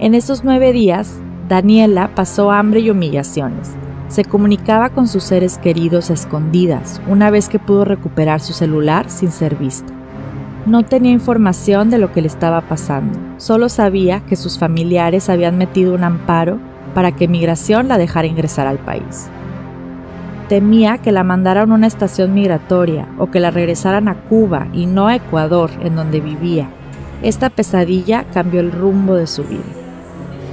En 0.00 0.14
esos 0.14 0.44
nueve 0.44 0.74
días, 0.74 1.18
Daniela 1.48 2.14
pasó 2.14 2.50
hambre 2.50 2.80
y 2.80 2.90
humillaciones, 2.90 3.74
se 4.12 4.26
comunicaba 4.26 4.90
con 4.90 5.08
sus 5.08 5.24
seres 5.24 5.56
queridos 5.56 6.10
escondidas 6.10 7.00
una 7.08 7.30
vez 7.30 7.48
que 7.48 7.58
pudo 7.58 7.86
recuperar 7.86 8.40
su 8.40 8.52
celular 8.52 9.08
sin 9.08 9.30
ser 9.30 9.56
vista. 9.56 9.90
No 10.66 10.84
tenía 10.84 11.12
información 11.12 11.88
de 11.88 11.96
lo 11.96 12.12
que 12.12 12.20
le 12.20 12.26
estaba 12.26 12.60
pasando, 12.60 13.18
solo 13.38 13.70
sabía 13.70 14.20
que 14.20 14.36
sus 14.36 14.58
familiares 14.58 15.30
habían 15.30 15.56
metido 15.56 15.94
un 15.94 16.04
amparo 16.04 16.58
para 16.94 17.12
que 17.12 17.26
migración 17.26 17.88
la 17.88 17.96
dejara 17.96 18.28
ingresar 18.28 18.66
al 18.66 18.78
país. 18.78 19.30
Temía 20.50 20.98
que 20.98 21.10
la 21.10 21.24
mandaran 21.24 21.72
a 21.72 21.74
una 21.74 21.86
estación 21.86 22.34
migratoria 22.34 23.08
o 23.18 23.30
que 23.30 23.40
la 23.40 23.50
regresaran 23.50 24.08
a 24.08 24.16
Cuba 24.24 24.68
y 24.74 24.84
no 24.84 25.06
a 25.06 25.16
Ecuador, 25.16 25.70
en 25.80 25.96
donde 25.96 26.20
vivía. 26.20 26.68
Esta 27.22 27.48
pesadilla 27.48 28.26
cambió 28.34 28.60
el 28.60 28.72
rumbo 28.72 29.14
de 29.14 29.26
su 29.26 29.42
vida. 29.44 29.62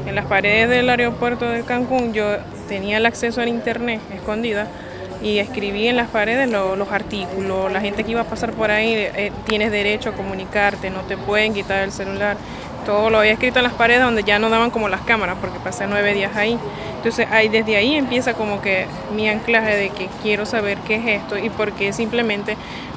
En 0.08 0.16
las 0.16 0.28
paredes 0.28 0.70
del 0.70 0.90
aeropuerto 0.90 1.44
de 1.44 1.64
Cancún 1.64 2.14
yo 2.14 2.24
tenía 2.70 2.98
el 2.98 3.06
acceso 3.06 3.42
al 3.42 3.50
internet 3.50 4.00
escondida 4.14 4.68
y 5.22 5.40
escribí 5.40 5.88
en 5.88 5.98
las 5.98 6.08
paredes 6.08 6.50
los 6.50 6.92
artículos, 6.92 7.72
la 7.72 7.82
gente 7.82 8.04
que 8.06 8.12
iba 8.12 8.22
a 8.22 8.26
pasar 8.26 8.54
por 8.54 8.72
ahí, 8.72 8.94
eh, 8.94 9.34
tienes 9.46 9.72
derecho 9.72 10.10
a 10.10 10.14
comunicarte, 10.14 10.90
no 10.90 11.02
te 11.02 11.18
pueden 11.18 11.54
quitar 11.54 11.84
el 11.84 11.92
celular. 11.92 12.38
Todo 12.86 13.10
lo 13.10 13.20
había 13.20 13.34
escrito 13.34 13.60
en 13.60 13.64
las 13.64 13.74
paredes 13.74 14.02
donde 14.02 14.24
ya 14.24 14.40
no 14.40 14.50
daban 14.50 14.72
como 14.72 14.88
las 14.88 15.02
cámaras 15.02 15.36
porque 15.42 15.60
pasé 15.60 15.88
nueve 15.88 16.14
días 16.14 16.38
ahí. 16.38 16.58
Entonces 16.96 17.28
ahí, 17.32 17.50
desde 17.50 17.76
ahí 17.76 17.96
empieza 17.96 18.34
como 18.34 18.62
que 18.62 18.86
mi 19.14 19.28
anclaje 19.28 19.76
de 19.76 19.90
que 19.90 20.08
quiero 20.24 20.46
saber 20.46 20.78
qué 20.88 20.96
es 20.96 21.22
esto 21.22 21.38
y 21.38 21.50
por 21.50 21.74
qué 21.74 21.92
simplemente, 21.92 22.56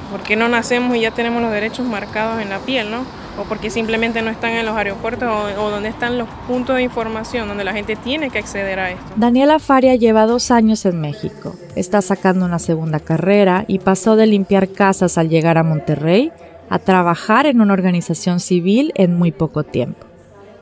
por 0.09 0.21
qué 0.21 0.37
no 0.37 0.47
nacemos 0.47 0.95
y 0.95 1.01
ya 1.01 1.11
tenemos 1.11 1.41
los 1.41 1.51
derechos 1.51 1.85
marcados 1.85 2.41
en 2.41 2.49
la 2.49 2.59
piel, 2.59 2.89
¿no? 2.89 3.05
O 3.37 3.43
porque 3.43 3.69
simplemente 3.69 4.21
no 4.21 4.29
están 4.29 4.51
en 4.51 4.65
los 4.65 4.75
aeropuertos 4.75 5.29
o, 5.57 5.69
donde 5.69 5.89
están 5.89 6.17
los 6.17 6.27
puntos 6.47 6.75
de 6.75 6.83
información 6.83 7.47
donde 7.47 7.63
la 7.63 7.73
gente 7.73 7.95
tiene 7.95 8.29
que 8.29 8.39
acceder 8.39 8.79
a 8.79 8.91
esto. 8.91 9.05
Daniela 9.15 9.59
Faria 9.59 9.95
lleva 9.95 10.25
dos 10.25 10.51
años 10.51 10.85
en 10.85 11.01
México, 11.01 11.55
está 11.75 12.01
sacando 12.01 12.45
una 12.45 12.59
segunda 12.59 12.99
carrera 12.99 13.65
y 13.67 13.79
pasó 13.79 14.15
de 14.15 14.27
limpiar 14.27 14.69
casas 14.69 15.17
al 15.17 15.29
llegar 15.29 15.57
a 15.57 15.63
Monterrey 15.63 16.31
a 16.69 16.79
trabajar 16.79 17.45
en 17.45 17.61
una 17.61 17.73
organización 17.73 18.39
civil 18.39 18.91
en 18.95 19.17
muy 19.17 19.31
poco 19.31 19.63
tiempo. 19.63 20.07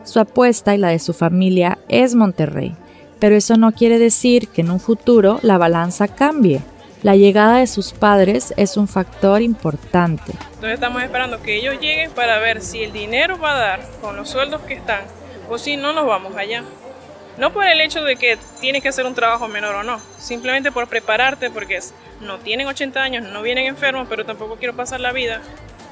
Su 0.03 0.19
apuesta 0.19 0.73
y 0.73 0.77
la 0.77 0.89
de 0.89 0.99
su 0.99 1.13
familia 1.13 1.77
es 1.87 2.15
Monterrey, 2.15 2.75
pero 3.19 3.35
eso 3.35 3.55
no 3.55 3.71
quiere 3.71 3.99
decir 3.99 4.47
que 4.47 4.61
en 4.61 4.71
un 4.71 4.79
futuro 4.79 5.39
la 5.43 5.57
balanza 5.57 6.07
cambie. 6.07 6.61
La 7.03 7.15
llegada 7.15 7.57
de 7.57 7.65
sus 7.65 7.93
padres 7.93 8.53
es 8.57 8.77
un 8.77 8.87
factor 8.87 9.41
importante. 9.41 10.33
Entonces 10.33 10.73
estamos 10.73 11.01
esperando 11.01 11.41
que 11.41 11.55
ellos 11.55 11.79
lleguen 11.81 12.11
para 12.11 12.37
ver 12.37 12.61
si 12.61 12.83
el 12.83 12.93
dinero 12.93 13.39
va 13.39 13.53
a 13.53 13.59
dar 13.59 13.79
con 14.01 14.15
los 14.15 14.29
sueldos 14.29 14.61
que 14.61 14.75
están 14.75 15.01
o 15.49 15.57
si 15.57 15.77
no 15.77 15.93
nos 15.93 16.05
vamos 16.05 16.35
allá. 16.37 16.63
No 17.39 17.51
por 17.53 17.65
el 17.65 17.81
hecho 17.81 18.03
de 18.03 18.17
que 18.17 18.37
tienes 18.59 18.83
que 18.83 18.89
hacer 18.89 19.07
un 19.07 19.15
trabajo 19.15 19.47
menor 19.47 19.73
o 19.77 19.83
no, 19.83 19.99
simplemente 20.19 20.71
por 20.71 20.87
prepararte 20.87 21.49
porque 21.49 21.79
no 22.19 22.37
tienen 22.37 22.67
80 22.67 23.01
años, 23.01 23.23
no 23.23 23.41
vienen 23.41 23.65
enfermos, 23.65 24.05
pero 24.07 24.23
tampoco 24.23 24.57
quiero 24.57 24.75
pasar 24.75 24.99
la 24.99 25.11
vida, 25.11 25.41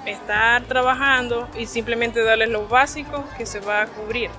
estar 0.06 0.62
trabajando 0.66 1.50
y 1.58 1.66
simplemente 1.66 2.24
darles 2.24 2.50
lo 2.50 2.68
básico 2.68 3.26
que 3.36 3.48
se 3.48 3.62
va 3.62 3.82
a 3.82 3.88
cubrir. 3.88 4.30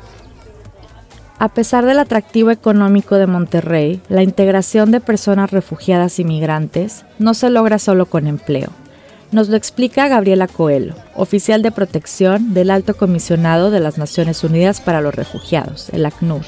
A 1.41 1.49
pesar 1.49 1.87
del 1.87 1.99
atractivo 1.99 2.51
económico 2.51 3.15
de 3.15 3.27
Monterrey, 3.27 4.03
la 4.11 4.23
integración 4.23 4.91
de 4.91 5.01
personas 5.01 5.51
refugiadas 5.51 6.19
y 6.19 6.25
migrantes 6.25 7.07
no 7.19 7.33
se 7.33 7.49
logra 7.49 7.79
solo 7.79 8.05
con 8.05 8.27
empleo. 8.27 8.69
Nos 9.33 9.49
lo 9.49 9.57
explica 9.57 10.07
Gabriela 10.07 10.49
Coelho, 10.49 10.95
oficial 11.15 11.63
de 11.63 11.73
protección 11.73 12.53
del 12.53 12.71
Alto 12.71 12.95
Comisionado 12.95 13.71
de 13.71 13.81
las 13.81 13.97
Naciones 13.97 14.45
Unidas 14.45 14.83
para 14.83 15.01
los 15.01 15.15
Refugiados, 15.15 15.89
el 15.95 16.05
ACNUR. 16.05 16.43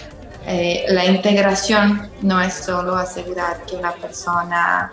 Eh, 0.46 0.84
la 0.88 1.06
integración 1.06 2.10
no 2.20 2.42
es 2.42 2.52
solo 2.52 2.94
asegurar 2.94 3.64
que 3.64 3.76
una 3.76 3.92
persona 3.92 4.92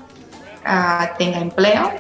ah, 0.64 1.10
tenga 1.18 1.40
empleo, 1.40 1.92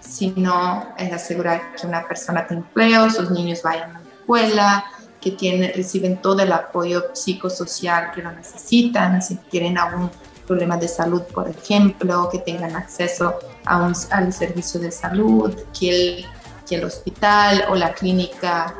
sino 0.00 0.86
es 0.96 1.12
asegurar 1.12 1.60
que 1.78 1.86
una 1.86 2.08
persona 2.08 2.46
tenga 2.46 2.62
empleo, 2.62 3.10
sus 3.10 3.30
niños 3.30 3.60
vayan 3.62 3.90
a 3.94 4.00
la 4.00 4.08
escuela, 4.20 4.84
que 5.20 5.32
tienen, 5.32 5.72
reciben 5.74 6.20
todo 6.20 6.40
el 6.42 6.52
apoyo 6.52 7.14
psicosocial 7.14 8.12
que 8.12 8.22
lo 8.22 8.32
necesitan, 8.32 9.20
si 9.22 9.36
tienen 9.36 9.78
algún 9.78 10.10
problema 10.46 10.76
de 10.76 10.88
salud, 10.88 11.22
por 11.22 11.48
ejemplo, 11.48 12.28
que 12.30 12.38
tengan 12.38 12.76
acceso 12.76 13.38
a 13.64 13.82
un, 13.82 13.94
al 14.10 14.32
servicio 14.32 14.80
de 14.80 14.90
salud, 14.90 15.54
que 15.78 15.90
el, 15.90 16.26
que 16.68 16.76
el 16.76 16.84
hospital 16.84 17.64
o 17.68 17.74
la 17.74 17.92
clínica 17.92 18.74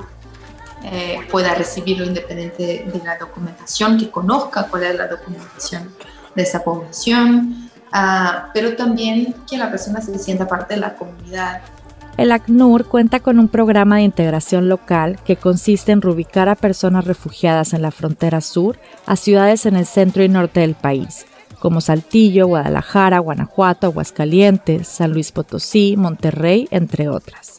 eh, 0.85 1.19
pueda 1.31 1.55
recibirlo 1.55 2.05
independiente 2.05 2.87
de 2.93 3.03
la 3.05 3.19
documentación, 3.19 3.99
que 3.99 4.11
conozca 4.11 4.69
cuál 4.69 4.85
es 4.85 4.97
la 4.97 5.09
documentación 5.09 5.93
de 6.35 6.43
esa 6.43 6.63
población, 6.63 7.71
uh, 7.93 8.51
pero 8.53 8.77
también 8.77 9.35
que 9.51 9.57
la 9.57 9.71
persona 9.71 10.01
se 10.01 10.17
sienta 10.19 10.47
parte 10.47 10.75
de 10.75 10.81
la 10.81 10.95
comunidad 10.95 11.63
el 12.17 12.33
ACNUR 12.33 12.87
cuenta 12.87 13.21
con 13.21 13.39
un 13.39 13.49
programa 13.49 13.97
de 13.97 14.03
integración 14.03 14.69
local 14.69 15.19
que 15.25 15.37
consiste 15.37 15.93
en 15.93 16.01
reubicar 16.01 16.49
a 16.49 16.55
personas 16.55 17.05
refugiadas 17.05 17.75
en 17.75 17.83
la 17.83 17.91
frontera 17.91 18.41
sur 18.41 18.79
a 19.05 19.17
ciudades 19.17 19.67
en 19.67 19.77
el 19.77 19.87
centro 19.87 20.25
y 20.25 20.29
norte 20.29 20.61
del 20.61 20.75
país, 20.75 21.27
como 21.59 21.81
Saltillo, 21.81 22.47
Guadalajara, 22.47 23.19
Guanajuato, 23.19 23.89
Aguascalientes, 23.89 24.89
San 24.89 25.13
Luis 25.13 25.31
Potosí, 25.31 25.97
Monterrey, 25.97 26.69
entre 26.71 27.09
otras. 27.09 27.59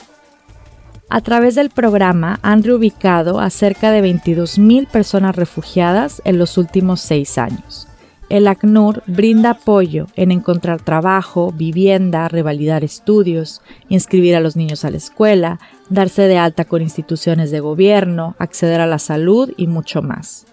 A 1.09 1.21
través 1.21 1.55
del 1.55 1.69
programa 1.69 2.39
han 2.41 2.63
reubicado 2.63 3.39
a 3.39 3.49
cerca 3.49 3.91
de 3.91 4.01
22.000 4.03 4.89
personas 4.89 5.35
refugiadas 5.35 6.21
en 6.25 6.37
los 6.37 6.57
últimos 6.57 6.99
seis 6.99 7.37
años. 7.37 7.87
El 8.29 8.47
ACNUR 8.47 9.03
brinda 9.07 9.51
apoyo 9.51 10.07
en 10.15 10.31
encontrar 10.31 10.81
trabajo, 10.81 11.53
vivienda, 11.53 12.27
revalidar 12.27 12.83
estudios, 12.83 13.61
inscribir 13.87 14.35
a 14.35 14.41
los 14.41 14.57
niños 14.57 14.83
a 14.83 14.89
la 14.89 14.97
escuela, 14.97 15.59
darse 15.89 16.23
de 16.23 16.37
alta 16.37 16.65
con 16.65 16.81
instituciones 16.81 17.51
de 17.51 17.61
gobierno, 17.61 18.35
acceder 18.37 18.81
a 18.81 18.85
la 18.85 18.99
salud 18.99 19.53
y 19.55 19.67
mucho 19.67 20.01
más. 20.01 20.45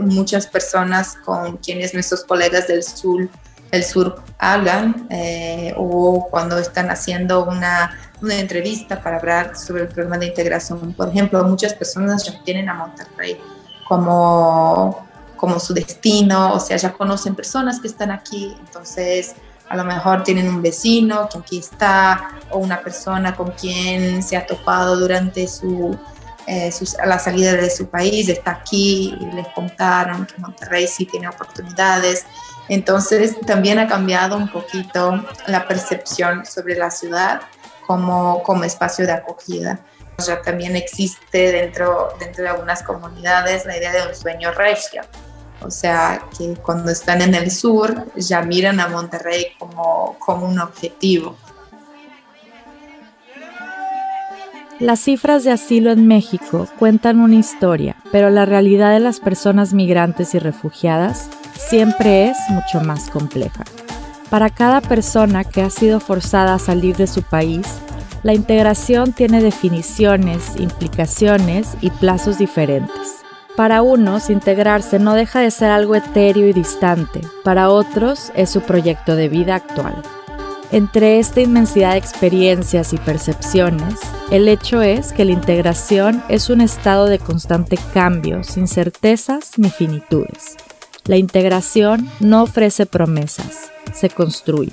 muchas 0.00 0.46
personas 0.46 1.16
con 1.24 1.56
quienes 1.56 1.94
nuestros 1.94 2.24
colegas 2.24 2.66
del 2.68 2.82
sur, 2.82 3.26
el 3.70 3.82
sur 3.82 4.22
hablan 4.38 5.06
eh, 5.08 5.72
o 5.78 6.28
cuando 6.30 6.58
están 6.58 6.90
haciendo 6.90 7.44
una, 7.44 7.96
una, 8.20 8.34
entrevista 8.34 9.02
para 9.02 9.16
hablar 9.16 9.56
sobre 9.56 9.84
el 9.84 9.88
problema 9.88 10.18
de 10.18 10.26
integración. 10.26 10.92
Por 10.92 11.08
ejemplo, 11.08 11.42
muchas 11.44 11.72
personas 11.72 12.30
tienen 12.44 12.68
a 12.68 12.74
Monterrey 12.74 13.38
como, 13.88 15.05
como 15.36 15.60
su 15.60 15.74
destino, 15.74 16.52
o 16.54 16.60
sea, 16.60 16.76
ya 16.76 16.92
conocen 16.92 17.34
personas 17.34 17.80
que 17.80 17.88
están 17.88 18.10
aquí, 18.10 18.56
entonces 18.60 19.34
a 19.68 19.76
lo 19.76 19.84
mejor 19.84 20.22
tienen 20.22 20.48
un 20.48 20.62
vecino 20.62 21.28
que 21.28 21.38
aquí 21.38 21.58
está 21.58 22.30
o 22.50 22.58
una 22.58 22.80
persona 22.80 23.34
con 23.34 23.50
quien 23.52 24.22
se 24.22 24.36
ha 24.36 24.46
topado 24.46 24.96
durante 24.96 25.48
su, 25.48 25.98
eh, 26.46 26.70
la 27.04 27.18
salida 27.18 27.54
de 27.54 27.70
su 27.70 27.88
país, 27.88 28.28
está 28.28 28.52
aquí 28.52 29.16
y 29.20 29.32
les 29.32 29.48
contaron 29.48 30.26
que 30.26 30.38
Monterrey 30.38 30.86
sí 30.86 31.04
tiene 31.06 31.28
oportunidades. 31.28 32.24
Entonces 32.68 33.38
también 33.40 33.78
ha 33.78 33.88
cambiado 33.88 34.36
un 34.36 34.48
poquito 34.48 35.24
la 35.46 35.66
percepción 35.66 36.46
sobre 36.46 36.76
la 36.76 36.90
ciudad 36.90 37.42
como, 37.86 38.42
como 38.42 38.64
espacio 38.64 39.06
de 39.06 39.12
acogida. 39.12 39.80
Ya 40.24 40.40
también 40.40 40.76
existe 40.76 41.52
dentro, 41.52 42.08
dentro 42.18 42.44
de 42.44 42.50
algunas 42.50 42.82
comunidades 42.82 43.66
la 43.66 43.76
idea 43.76 43.92
de 43.92 44.08
un 44.08 44.14
sueño 44.14 44.52
regio, 44.52 45.02
o 45.60 45.70
sea, 45.70 46.22
que 46.36 46.54
cuando 46.54 46.90
están 46.90 47.22
en 47.22 47.34
el 47.34 47.50
sur 47.50 48.06
ya 48.16 48.42
miran 48.42 48.80
a 48.80 48.88
Monterrey 48.88 49.46
como, 49.58 50.16
como 50.18 50.46
un 50.46 50.58
objetivo. 50.58 51.36
Las 54.78 55.00
cifras 55.00 55.42
de 55.44 55.52
asilo 55.52 55.90
en 55.90 56.06
México 56.06 56.68
cuentan 56.78 57.20
una 57.20 57.36
historia, 57.36 57.96
pero 58.12 58.28
la 58.28 58.44
realidad 58.44 58.92
de 58.92 59.00
las 59.00 59.20
personas 59.20 59.72
migrantes 59.72 60.34
y 60.34 60.38
refugiadas 60.38 61.30
siempre 61.56 62.28
es 62.28 62.36
mucho 62.50 62.80
más 62.82 63.08
compleja. 63.08 63.64
Para 64.28 64.50
cada 64.50 64.82
persona 64.82 65.44
que 65.44 65.62
ha 65.62 65.70
sido 65.70 65.98
forzada 65.98 66.54
a 66.54 66.58
salir 66.58 66.94
de 66.96 67.06
su 67.06 67.22
país, 67.22 67.66
la 68.22 68.34
integración 68.34 69.12
tiene 69.12 69.40
definiciones, 69.40 70.56
implicaciones 70.58 71.68
y 71.80 71.90
plazos 71.90 72.36
diferentes. 72.36 73.25
Para 73.56 73.80
unos, 73.80 74.28
integrarse 74.28 74.98
no 74.98 75.14
deja 75.14 75.40
de 75.40 75.50
ser 75.50 75.70
algo 75.70 75.94
etéreo 75.94 76.46
y 76.46 76.52
distante, 76.52 77.22
para 77.42 77.70
otros 77.70 78.30
es 78.34 78.50
su 78.50 78.60
proyecto 78.60 79.16
de 79.16 79.30
vida 79.30 79.54
actual. 79.54 80.02
Entre 80.72 81.18
esta 81.18 81.40
inmensidad 81.40 81.92
de 81.92 81.98
experiencias 81.98 82.92
y 82.92 82.98
percepciones, 82.98 83.94
el 84.30 84.46
hecho 84.48 84.82
es 84.82 85.12
que 85.12 85.24
la 85.24 85.32
integración 85.32 86.22
es 86.28 86.50
un 86.50 86.60
estado 86.60 87.06
de 87.06 87.18
constante 87.18 87.78
cambio, 87.94 88.44
sin 88.44 88.68
certezas 88.68 89.52
ni 89.56 89.70
finitudes. 89.70 90.56
La 91.04 91.16
integración 91.16 92.10
no 92.20 92.42
ofrece 92.42 92.84
promesas, 92.84 93.70
se 93.94 94.10
construye. 94.10 94.72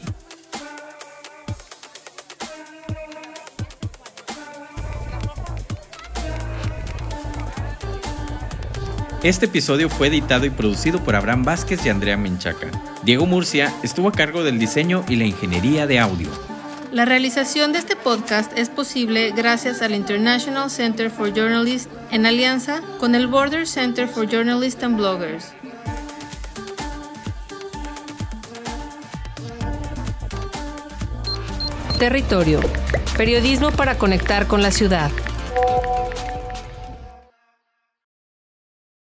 Este 9.24 9.46
episodio 9.46 9.88
fue 9.88 10.08
editado 10.08 10.46
y 10.46 10.50
producido 10.50 11.02
por 11.02 11.16
Abraham 11.16 11.46
Vázquez 11.46 11.86
y 11.86 11.90
Andrea 11.90 12.18
Menchaca. 12.18 12.68
Diego 13.04 13.26
Murcia 13.26 13.74
estuvo 13.82 14.10
a 14.10 14.12
cargo 14.12 14.44
del 14.44 14.60
diseño 14.60 15.06
y 15.08 15.16
la 15.16 15.24
ingeniería 15.24 15.88
de 15.88 15.98
audio. 15.98 16.28
La 16.92 17.06
realización 17.06 17.72
de 17.72 17.80
este 17.80 17.96
podcast 17.96 18.52
es 18.58 18.68
posible 18.68 19.32
gracias 19.32 19.82
al 19.82 19.96
International 19.96 20.70
Center 20.70 21.10
for 21.10 21.34
Journalists 21.34 21.88
en 22.12 22.26
alianza 22.26 22.82
con 23.00 23.16
el 23.16 23.28
Border 23.28 23.66
Center 23.66 24.10
for 24.10 24.28
Journalists 24.28 24.84
and 24.84 24.98
Bloggers. 24.98 25.54
Territorio. 31.98 32.60
Periodismo 33.16 33.72
para 33.72 33.98
conectar 33.98 34.48
con 34.48 34.62
la 34.62 34.72
ciudad. 34.72 35.12